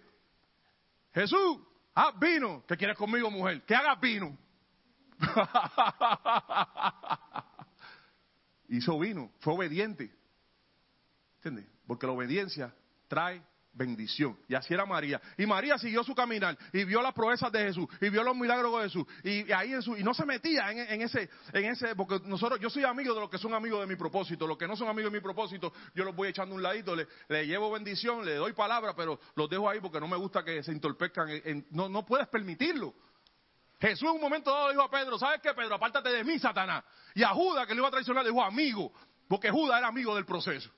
[1.13, 1.59] Jesús,
[1.95, 2.65] haz vino.
[2.69, 3.63] ¿Qué quieres conmigo, mujer?
[3.63, 4.39] Que haga vino.
[8.69, 10.15] Hizo vino, fue obediente.
[11.37, 11.67] ¿Entiendes?
[11.87, 12.75] Porque la obediencia
[13.09, 13.43] trae
[13.79, 14.37] bendición.
[14.49, 15.21] Y así era María.
[15.39, 18.77] Y María siguió su caminar y vio las proezas de Jesús y vio los milagros
[18.77, 19.07] de Jesús.
[19.23, 22.69] Y, ahí en su, y no se metía en, ese, en ese, porque nosotros, yo
[22.69, 24.47] soy amigo de los que son amigos de mi propósito.
[24.47, 27.47] Los que no son amigos de mi propósito, yo los voy echando un ladito, le,
[27.47, 30.73] llevo bendición, le doy palabra, pero los dejo ahí porque no me gusta que se
[30.73, 31.29] entorpezcan.
[31.71, 32.95] no, no puedes permitirlo.
[33.81, 35.77] Jesús en un momento dado dijo a Pedro, ¿sabes qué, Pedro?
[35.77, 36.83] Apártate de mí, Satanás.
[37.15, 38.93] Y a Judas, que le iba a traicionar, dijo amigo,
[39.29, 40.69] porque Judas era amigo del proceso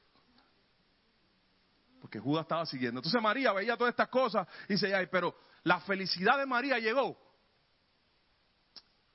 [2.11, 2.99] porque Judas estaba siguiendo.
[2.99, 5.33] Entonces María veía todas estas cosas y dice, ay, pero
[5.63, 7.17] la felicidad de María llegó.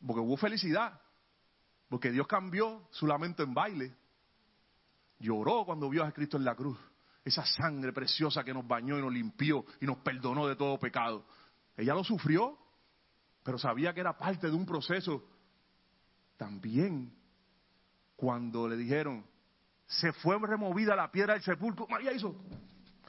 [0.08, 0.98] Porque hubo felicidad.
[1.90, 3.94] Porque Dios cambió su lamento en baile.
[5.20, 6.80] Lloró cuando vio a Cristo en la cruz.
[7.26, 11.26] Esa sangre preciosa que nos bañó y nos limpió y nos perdonó de todo pecado.
[11.76, 12.58] Ella lo sufrió,
[13.44, 15.22] pero sabía que era parte de un proceso.
[16.38, 17.14] También
[18.16, 19.26] cuando le dijeron,
[19.86, 22.34] se fue removida la piedra del sepulcro, María hizo,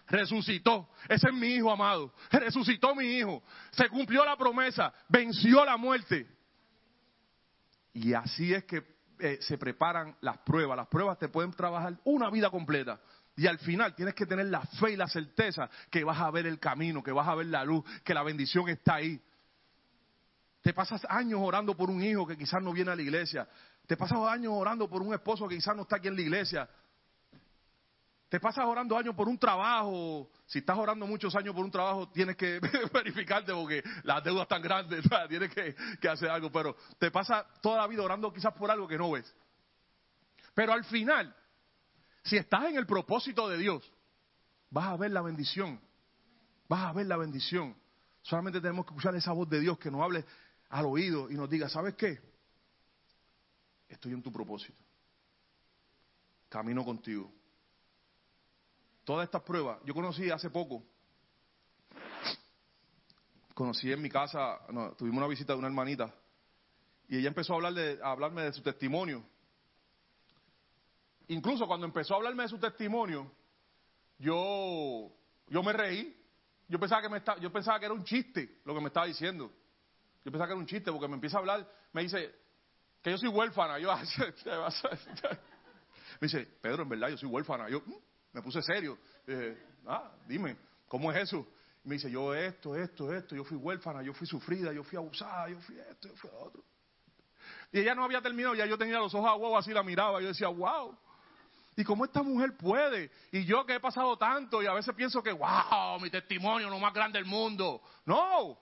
[0.07, 0.89] resucitó.
[1.09, 2.12] Ese es mi hijo amado.
[2.31, 3.43] Resucitó mi hijo.
[3.70, 4.93] Se cumplió la promesa.
[5.09, 6.27] Venció la muerte.
[7.93, 8.85] Y así es que
[9.19, 10.77] eh, se preparan las pruebas.
[10.77, 13.01] Las pruebas te pueden trabajar una vida completa.
[13.37, 16.47] Y al final tienes que tener la fe y la certeza que vas a ver
[16.47, 19.20] el camino, que vas a ver la luz, que la bendición está ahí.
[20.62, 23.49] Te pasas años orando por un hijo que quizás no viene a la iglesia.
[23.87, 26.69] Te pasas años orando por un esposo que quizás no está aquí en la iglesia.
[28.37, 30.29] Te pasas orando años por un trabajo.
[30.45, 32.61] Si estás orando muchos años por un trabajo, tienes que
[32.93, 35.03] verificarte porque las deudas están grandes.
[35.31, 36.53] Tienes que, que hacer algo.
[36.53, 39.35] Pero te pasa toda la vida orando quizás por algo que no ves.
[40.53, 41.35] Pero al final,
[42.25, 43.91] si estás en el propósito de Dios,
[44.69, 45.81] vas a ver la bendición.
[46.69, 47.75] Vas a ver la bendición.
[48.21, 50.27] Solamente tenemos que escuchar esa voz de Dios que nos hable
[50.69, 52.21] al oído y nos diga, ¿sabes qué?
[53.89, 54.85] Estoy en tu propósito.
[56.51, 57.33] Camino contigo.
[59.07, 60.83] Todas estas pruebas, yo conocí hace poco,
[63.55, 64.59] conocí en mi casa,
[64.99, 66.12] tuvimos una visita de una hermanita
[67.09, 69.23] y ella empezó a, hablar de, a hablarme de su testimonio.
[71.28, 73.31] Incluso cuando empezó a hablarme de su testimonio,
[74.19, 75.12] yo,
[75.47, 76.20] yo me reí.
[76.66, 79.53] Yo pensaba, que me yo pensaba que era un chiste lo que me estaba diciendo.
[80.24, 82.35] Yo pensaba que era un chiste porque me empieza a hablar, me dice
[83.03, 83.78] que yo soy huérfana.
[83.78, 83.95] Yo,
[86.20, 87.69] me dice, Pedro, en verdad yo soy huérfana.
[87.69, 87.95] Yo mm",
[88.37, 88.99] me puse serio.
[89.87, 90.57] Ah, dime,
[90.89, 91.47] ¿cómo es eso?
[91.85, 95.49] me dice, yo esto, esto, esto, yo fui huérfana, yo fui sufrida, yo fui abusada,
[95.49, 96.63] yo fui esto, yo fui otro.
[97.73, 100.21] Y ella no había terminado, ya yo tenía los ojos a huevo, así la miraba,
[100.21, 100.99] yo decía, wow.
[101.77, 103.11] ¿Y cómo esta mujer puede?
[103.31, 106.81] Y yo que he pasado tanto y a veces pienso que, wow, mi testimonio, lo
[106.81, 107.81] más grande del mundo.
[108.05, 108.59] No,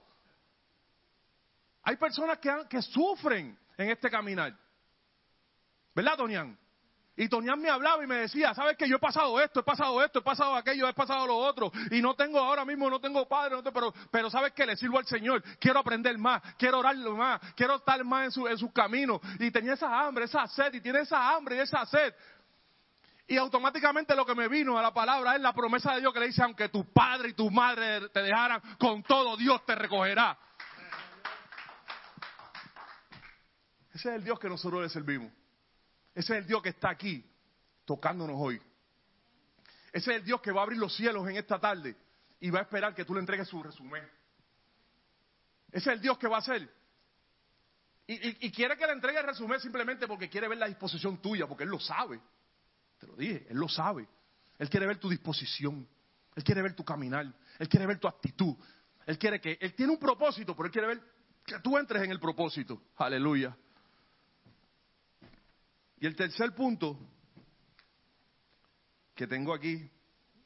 [1.83, 4.55] hay personas que, que sufren en este caminar.
[5.95, 6.59] ¿Verdad, Tonian?
[7.17, 10.03] Y Tonian me hablaba y me decía, ¿sabes que yo he pasado esto, he pasado
[10.03, 11.71] esto, he pasado aquello, he pasado lo otro?
[11.93, 15.07] Y no tengo ahora mismo, no tengo padre, pero, pero ¿sabes que Le sirvo al
[15.07, 15.43] Señor.
[15.61, 19.21] Quiero aprender más, quiero orarlo más, quiero estar más en, su, en sus caminos.
[19.39, 22.13] Y tenía esa hambre, esa sed, y tiene esa hambre y esa sed.
[23.29, 26.21] Y automáticamente lo que me vino a la palabra es la promesa de Dios que
[26.21, 30.37] le dice, aunque tu padre y tu madre te dejaran, con todo Dios te recogerá.
[33.93, 35.31] Ese es el Dios que nosotros le servimos.
[36.15, 37.25] Ese es el Dios que está aquí
[37.85, 38.61] tocándonos hoy.
[39.93, 41.97] Ese es el Dios que va a abrir los cielos en esta tarde
[42.41, 44.03] y va a esperar que tú le entregues su resumen.
[45.71, 46.69] Ese es el Dios que va a hacer.
[48.07, 51.65] Y, quiere que le entregue el resumen simplemente porque quiere ver la disposición tuya, porque
[51.65, 52.21] Él lo sabe.
[52.99, 54.07] Te lo dije, Él lo sabe.
[54.59, 55.89] Él quiere ver tu disposición.
[56.35, 57.33] Él quiere ver tu caminar.
[57.59, 58.55] Él quiere ver tu actitud.
[59.07, 61.03] Él quiere que, Él tiene un propósito, pero Él quiere ver
[61.47, 62.83] que tú entres en el propósito.
[62.97, 63.57] Aleluya.
[66.05, 66.99] Y el tercer punto
[69.15, 69.91] que tengo aquí,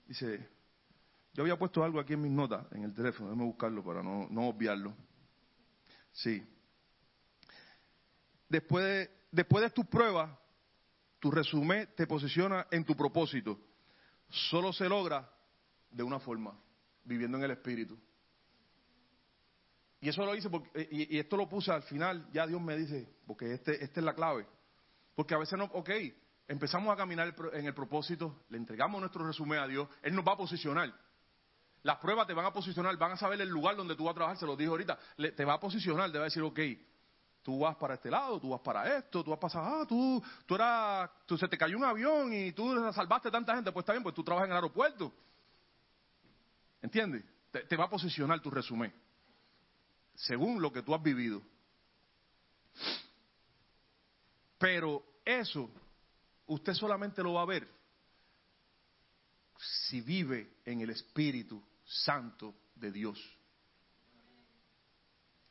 [0.07, 0.49] dice,
[1.33, 4.29] yo había puesto algo aquí en mis notas, en el teléfono, déjame buscarlo para no,
[4.31, 4.95] no obviarlo.
[6.13, 6.47] Sí.
[8.49, 10.31] Después de, después de tus pruebas,
[11.19, 13.59] tu resumen te posiciona en tu propósito.
[14.29, 15.29] Solo se logra
[15.91, 16.57] de una forma,
[17.03, 17.99] viviendo en el Espíritu.
[20.01, 22.77] Y eso lo hice porque, y, y, esto lo puse al final, ya Dios me
[22.77, 24.47] dice, porque este, esta es la clave.
[25.19, 25.91] Porque a veces no, ok,
[26.47, 30.35] empezamos a caminar en el propósito, le entregamos nuestro resumen a Dios, Él nos va
[30.35, 30.95] a posicionar.
[31.83, 34.15] Las pruebas te van a posicionar, van a saber el lugar donde tú vas a
[34.15, 34.97] trabajar, se lo dije ahorita,
[35.35, 36.61] te va a posicionar, te va a decir, ok,
[37.43, 40.23] tú vas para este lado, tú vas para esto, tú vas a pasar, ah, tú,
[40.47, 44.05] tú eras, se te cayó un avión y tú salvaste tanta gente, pues está bien,
[44.05, 45.13] pues tú trabajas en el aeropuerto.
[46.81, 47.25] ¿Entiendes?
[47.51, 48.95] te va a posicionar tu resumen,
[50.15, 51.43] según lo que tú has vivido.
[54.59, 55.71] Pero eso
[56.47, 57.69] usted solamente lo va a ver
[59.59, 63.19] si vive en el Espíritu Santo de Dios.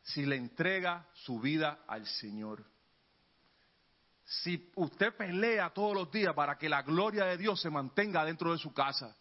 [0.02, 2.66] Si le entrega su vida al Señor.
[4.24, 8.52] Si usted pelea todos los días para que la gloria de Dios se mantenga dentro
[8.52, 9.16] de su casa.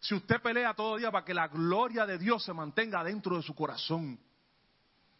[0.00, 3.36] Si usted pelea todos los días para que la gloria de Dios se mantenga dentro
[3.36, 4.18] de su corazón.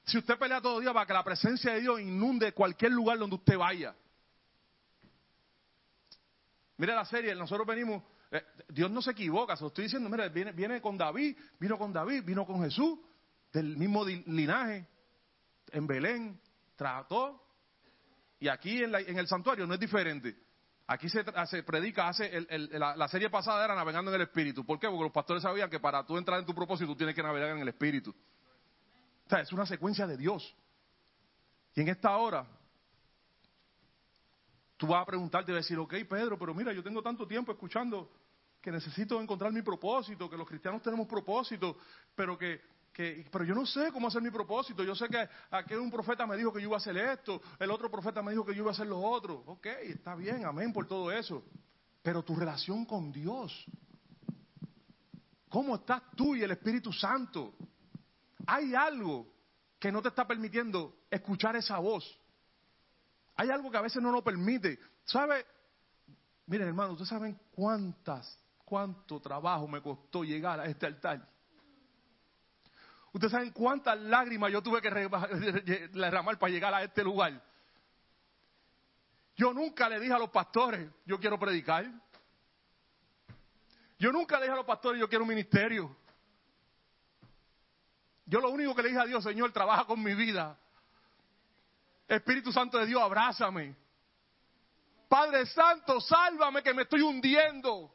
[0.04, 3.18] Si usted pelea todos los días para que la presencia de Dios inunde cualquier lugar
[3.18, 3.96] donde usted vaya.
[6.82, 8.02] Mira la serie, nosotros venimos,
[8.32, 11.78] eh, Dios no se equivoca, se lo estoy diciendo, mira, viene, viene con David, vino
[11.78, 12.98] con David, vino con Jesús,
[13.52, 14.88] del mismo linaje,
[15.70, 16.40] en Belén,
[16.74, 17.40] trató,
[18.40, 20.36] y aquí en, el santuario no es diferente.
[20.88, 21.22] Aquí se,
[21.62, 24.66] predica, hace la, serie pasada era navegando en el Espíritu.
[24.66, 24.88] ¿Por qué?
[24.88, 27.50] Porque los pastores sabían que para tú entrar en tu propósito tú tienes que navegar
[27.50, 28.10] en el Espíritu.
[28.10, 30.52] O sea, es una secuencia de Dios.
[31.76, 32.44] Y en esta hora
[34.82, 38.10] Tú vas a preguntarte y decir, ok, Pedro, pero mira, yo tengo tanto tiempo escuchando
[38.60, 41.76] que necesito encontrar mi propósito, que los cristianos tenemos propósito,
[42.16, 42.60] pero que,
[42.92, 44.82] que, pero yo no sé cómo hacer mi propósito.
[44.82, 47.70] Yo sé que aquel un profeta me dijo que yo iba a hacer esto, el
[47.70, 49.44] otro profeta me dijo que yo iba a hacer lo otro.
[49.46, 51.44] Ok, está bien, amén por todo eso.
[52.02, 53.64] Pero tu relación con Dios,
[55.48, 57.54] ¿cómo estás tú y el Espíritu Santo?
[58.48, 59.32] Hay algo
[59.78, 62.18] que no te está permitiendo escuchar esa voz.
[63.36, 64.78] Hay algo que a veces no nos permite.
[65.04, 65.44] ¿Sabe?
[66.46, 71.28] Miren, hermanos, ustedes saben cuántas, cuánto trabajo me costó llegar a este altar.
[73.12, 74.90] Ustedes saben cuántas lágrimas yo tuve que
[75.92, 77.42] derramar para llegar a este lugar.
[79.36, 81.90] Yo nunca le dije a los pastores, yo quiero predicar.
[83.98, 85.96] Yo nunca le dije a los pastores, yo quiero un ministerio.
[88.26, 90.58] Yo lo único que le dije a Dios, Señor, trabaja con mi vida.
[92.08, 93.76] Espíritu Santo de Dios, abrázame.
[95.08, 97.94] Padre Santo, sálvame que me estoy hundiendo.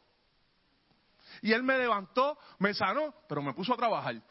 [1.41, 4.21] Y Él me levantó, me sanó, pero me puso a trabajar.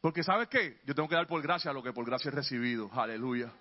[0.00, 0.80] Porque ¿sabes qué?
[0.84, 2.90] Yo tengo que dar por gracia lo que por gracia he recibido.
[2.92, 3.52] Aleluya.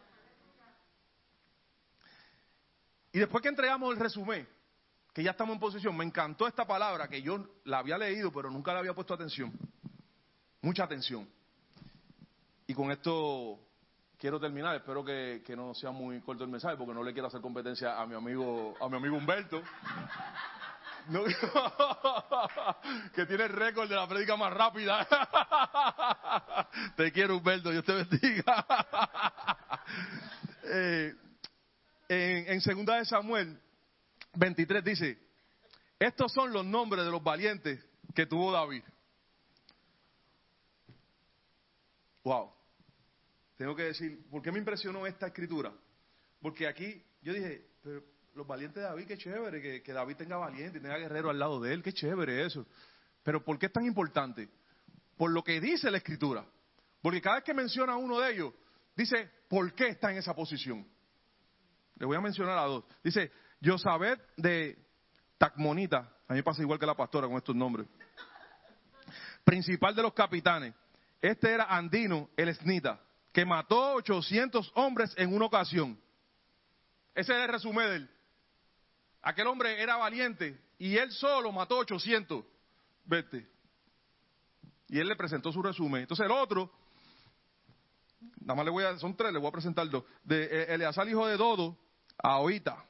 [3.11, 4.47] Y después que entregamos el resumen,
[5.13, 8.51] que ya estamos en posición, me encantó esta palabra que yo la había leído, pero
[8.51, 9.51] nunca la había puesto atención.
[10.61, 11.27] Mucha atención.
[12.67, 13.57] Y con esto
[14.17, 14.75] quiero terminar.
[14.75, 18.05] Espero que, no sea muy corto el mensaje, porque no le quiero hacer competencia a
[18.05, 19.63] mi amigo, a mi amigo Humberto.
[23.15, 25.07] que tiene el récord de la prédica más rápida.
[26.97, 28.65] te quiero, Humberto, Dios te bendiga.
[30.69, 31.15] Eh,
[32.09, 33.57] en, en segunda de Samuel
[34.33, 35.17] 23 dice,
[35.97, 37.81] estos son los nombres de los valientes
[38.13, 38.83] que tuvo David.
[42.25, 42.56] Wow.
[43.57, 45.73] Tengo que decir, ¿por qué me impresionó esta escritura?
[46.39, 48.03] Porque aquí yo dije, pero
[48.35, 51.59] los valientes de David, qué chévere, que, David tenga valiente y tenga guerrero al lado
[51.59, 52.67] de él, qué chévere eso.
[53.23, 54.47] Pero ¿por qué es tan importante?
[55.17, 56.45] Por lo que dice la escritura.
[57.01, 58.53] Porque cada vez que menciona a uno de ellos,
[58.95, 60.87] dice, ¿por qué está en esa posición?
[61.95, 62.85] Le voy a mencionar a dos.
[63.03, 64.77] Dice, Yosabet de
[65.39, 67.87] Tacmonita, a mí pasa igual que la pastora con estos nombres.
[69.43, 70.75] Principal de los capitanes.
[71.19, 73.01] Este era Andino, el esnita,
[73.37, 75.95] que mató 800 hombres en una ocasión.
[77.13, 78.09] Ese es el resumen de él.
[79.21, 82.43] Aquel hombre era valiente y él solo mató 800.
[83.05, 83.47] Vete.
[84.87, 86.01] Y él le presentó su resumen.
[86.01, 86.71] Entonces el otro,
[88.39, 90.03] nada más le voy a, son tres, le voy a presentar dos.
[90.23, 91.77] De eh, Eleazar, hijo de Dodo,
[92.17, 92.87] a Oita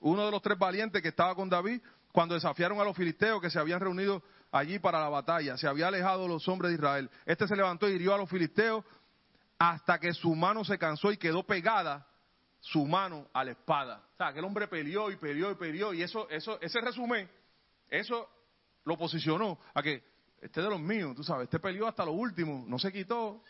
[0.00, 1.80] uno de los tres valientes que estaba con David
[2.12, 4.22] cuando desafiaron a los filisteos que se habían reunido
[4.52, 5.56] allí para la batalla.
[5.56, 7.10] Se había alejado los hombres de Israel.
[7.26, 8.84] Este se levantó y hirió a los filisteos
[9.58, 12.06] hasta que su mano se cansó y quedó pegada
[12.60, 14.02] su mano a la espada.
[14.14, 17.28] O sea, aquel hombre peleó y peleó y peleó y eso, eso, ese resumen,
[17.88, 18.28] eso
[18.84, 20.02] lo posicionó a que
[20.40, 23.42] este de los míos, tú sabes, este peleó hasta lo último, no se quitó.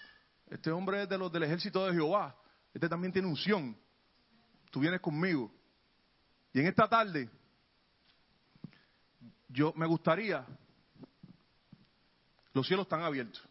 [0.49, 2.35] Este hombre es de los del ejército de Jehová.
[2.73, 3.77] Este también tiene unción.
[4.71, 5.53] Tú vienes conmigo.
[6.53, 7.29] Y en esta tarde,
[9.49, 10.47] yo me gustaría,
[12.53, 13.47] los cielos están abiertos,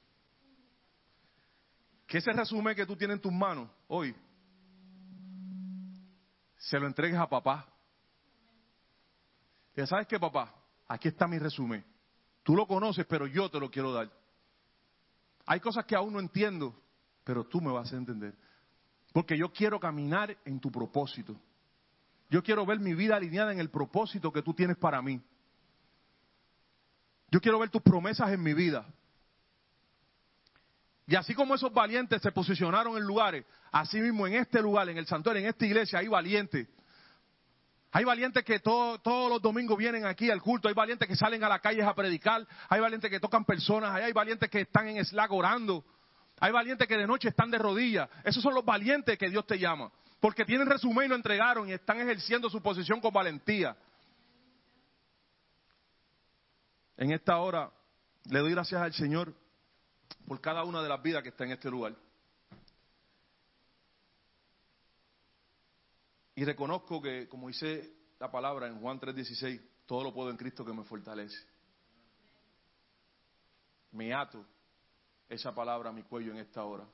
[2.07, 4.15] que ese resumen que tú tienes en tus manos hoy,
[6.57, 7.67] se lo entregues a papá.
[9.75, 10.55] Y sabes qué, papá,
[10.87, 11.83] aquí está mi resumen.
[12.43, 14.09] Tú lo conoces, pero yo te lo quiero dar.
[15.45, 16.73] Hay cosas que aún no entiendo,
[17.23, 18.33] pero tú me vas a entender.
[19.13, 21.35] Porque yo quiero caminar en tu propósito.
[22.29, 25.21] Yo quiero ver mi vida alineada en el propósito que tú tienes para mí.
[27.29, 28.85] Yo quiero ver tus promesas en mi vida.
[31.07, 34.97] Y así como esos valientes se posicionaron en lugares, así mismo en este lugar, en
[34.97, 36.67] el santuario, en esta iglesia, hay valientes.
[37.93, 41.49] Hay valientes que todos los domingos vienen aquí al culto, hay valientes que salen a
[41.49, 45.31] las calles a predicar, hay valientes que tocan personas, hay valientes que están en Slack
[45.31, 45.85] orando,
[46.41, 48.09] hay valientes que de noche están de rodillas.
[48.25, 49.89] Esos son los valientes que Dios te llama.
[50.19, 53.77] Porque tienen resumen y lo entregaron y están ejerciendo su posición con valentía.
[56.97, 57.71] En esta hora
[58.25, 59.33] le doy gracias al Señor
[60.27, 61.95] por cada una de las vidas que está en este lugar.
[66.35, 70.63] Y reconozco que, como dice la palabra en Juan 3:16, todo lo puedo en Cristo
[70.63, 71.37] que me fortalece.
[73.91, 74.45] Me ato
[75.29, 76.87] esa palabra a mi cuello en esta hora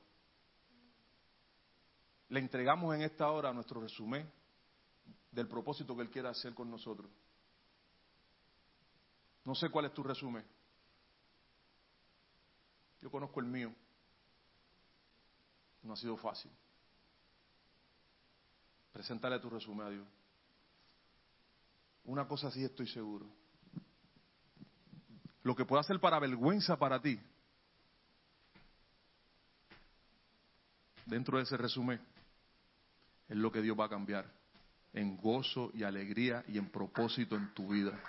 [2.28, 4.30] le entregamos en esta hora nuestro resumen
[5.30, 7.10] del propósito que Él quiere hacer con nosotros.
[9.44, 10.44] No sé cuál es tu resumen.
[13.04, 13.70] Yo conozco el mío.
[15.82, 16.50] No ha sido fácil.
[18.94, 20.06] Preséntale tu resumen a Dios.
[22.04, 23.26] una cosa sí estoy seguro.
[25.42, 27.20] Lo que pueda ser para vergüenza para ti,
[31.04, 32.00] dentro de ese resumen,
[33.28, 34.32] es lo que Dios va a cambiar
[34.94, 38.00] en gozo y alegría y en propósito en tu vida.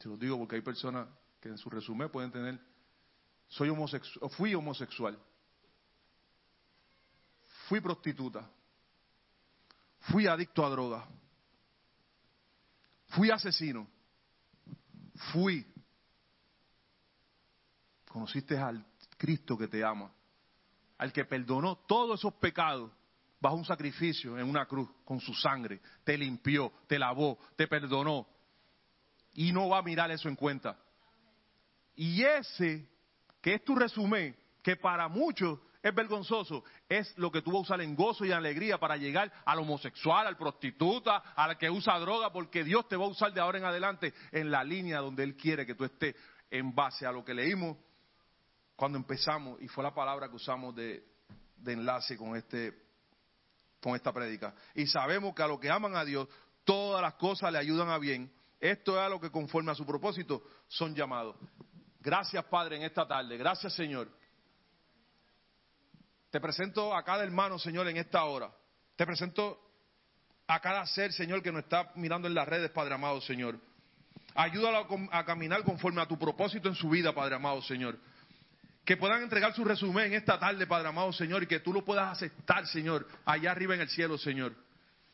[0.00, 1.06] Te lo digo porque hay personas
[1.42, 2.58] que en su resumen pueden tener,
[3.48, 5.18] soy homosexual, fui homosexual,
[7.68, 8.50] fui prostituta,
[9.98, 11.06] fui adicto a droga,
[13.08, 13.86] fui asesino,
[15.32, 15.66] fui.
[18.08, 18.82] Conociste al
[19.18, 20.10] Cristo que te ama,
[20.96, 22.90] al que perdonó todos esos pecados
[23.38, 28.39] bajo un sacrificio en una cruz con su sangre, te limpió, te lavó, te perdonó
[29.34, 30.78] y no va a mirar eso en cuenta.
[31.94, 32.88] Y ese,
[33.40, 37.62] que es tu resumen, que para muchos es vergonzoso, es lo que tú vas a
[37.62, 42.32] usar en gozo y alegría para llegar al homosexual, al prostituta, al que usa droga,
[42.32, 45.36] porque Dios te va a usar de ahora en adelante en la línea donde Él
[45.36, 46.14] quiere que tú estés
[46.50, 47.76] en base a lo que leímos
[48.76, 51.04] cuando empezamos, y fue la palabra que usamos de,
[51.66, 52.74] enlace con, este,
[53.78, 54.54] con esta prédica.
[54.74, 56.28] Y sabemos que a los que aman a Dios,
[56.64, 58.32] todas las cosas le ayudan a bien.
[58.60, 61.36] Esto es a lo que conforme a su propósito son llamados.
[62.00, 63.36] Gracias Padre en esta tarde.
[63.36, 64.08] Gracias Señor.
[66.30, 68.52] Te presento a cada hermano, Señor, en esta hora.
[68.94, 69.58] Te presento
[70.46, 73.58] a cada ser, Señor, que nos está mirando en las redes, Padre amado, Señor.
[74.34, 77.98] Ayúdalo a caminar conforme a tu propósito en su vida, Padre amado, Señor
[78.90, 81.84] que puedan entregar su resumen en esta tarde, Padre amado Señor, y que tú lo
[81.84, 84.52] puedas aceptar, Señor, allá arriba en el cielo, Señor.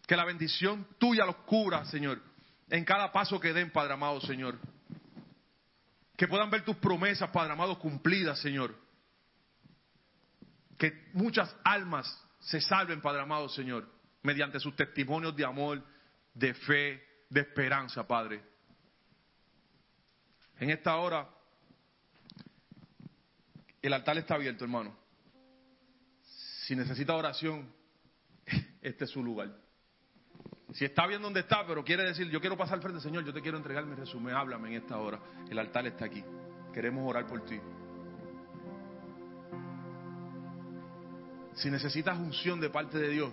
[0.07, 2.23] Que la bendición tuya los cubra, Señor,
[2.71, 4.59] en cada paso que den, Padre amado Señor.
[6.17, 8.75] Que puedan ver tus promesas, Padre amado, cumplidas, Señor.
[10.79, 12.07] Que muchas almas
[12.41, 13.89] se salven, Padre amado Señor,
[14.23, 15.83] mediante sus testimonios de amor,
[16.35, 18.43] de fe, de esperanza, Padre.
[20.59, 21.29] En esta hora
[23.83, 24.97] el altar está abierto, hermano.
[26.65, 27.73] Si necesita oración,
[28.83, 29.66] este es su lugar.
[30.73, 33.33] Si está bien donde está, pero quiere decir, yo quiero pasar al frente, Señor, yo
[33.33, 35.21] te quiero entregar mi resumen, háblame en esta hora.
[35.49, 36.23] El altar está aquí.
[36.73, 37.59] Queremos orar por ti.
[41.55, 43.33] Si necesitas unción de parte de Dios,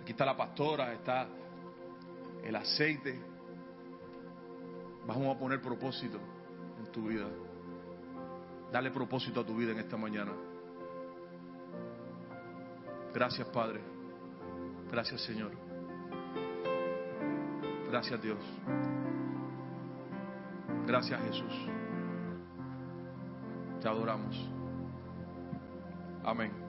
[0.00, 1.28] aquí está la pastora, está
[2.42, 3.20] el aceite.
[5.06, 6.18] Vamos a poner propósito
[6.78, 7.28] en tu vida.
[8.72, 10.32] Dale propósito a tu vida en esta mañana.
[13.12, 13.80] Gracias, Padre.
[14.90, 15.63] Gracias, Señor.
[17.94, 18.38] Gracias, Dios.
[20.84, 21.68] Gracias, Jesús.
[23.80, 24.50] Te adoramos.
[26.24, 26.63] Amén.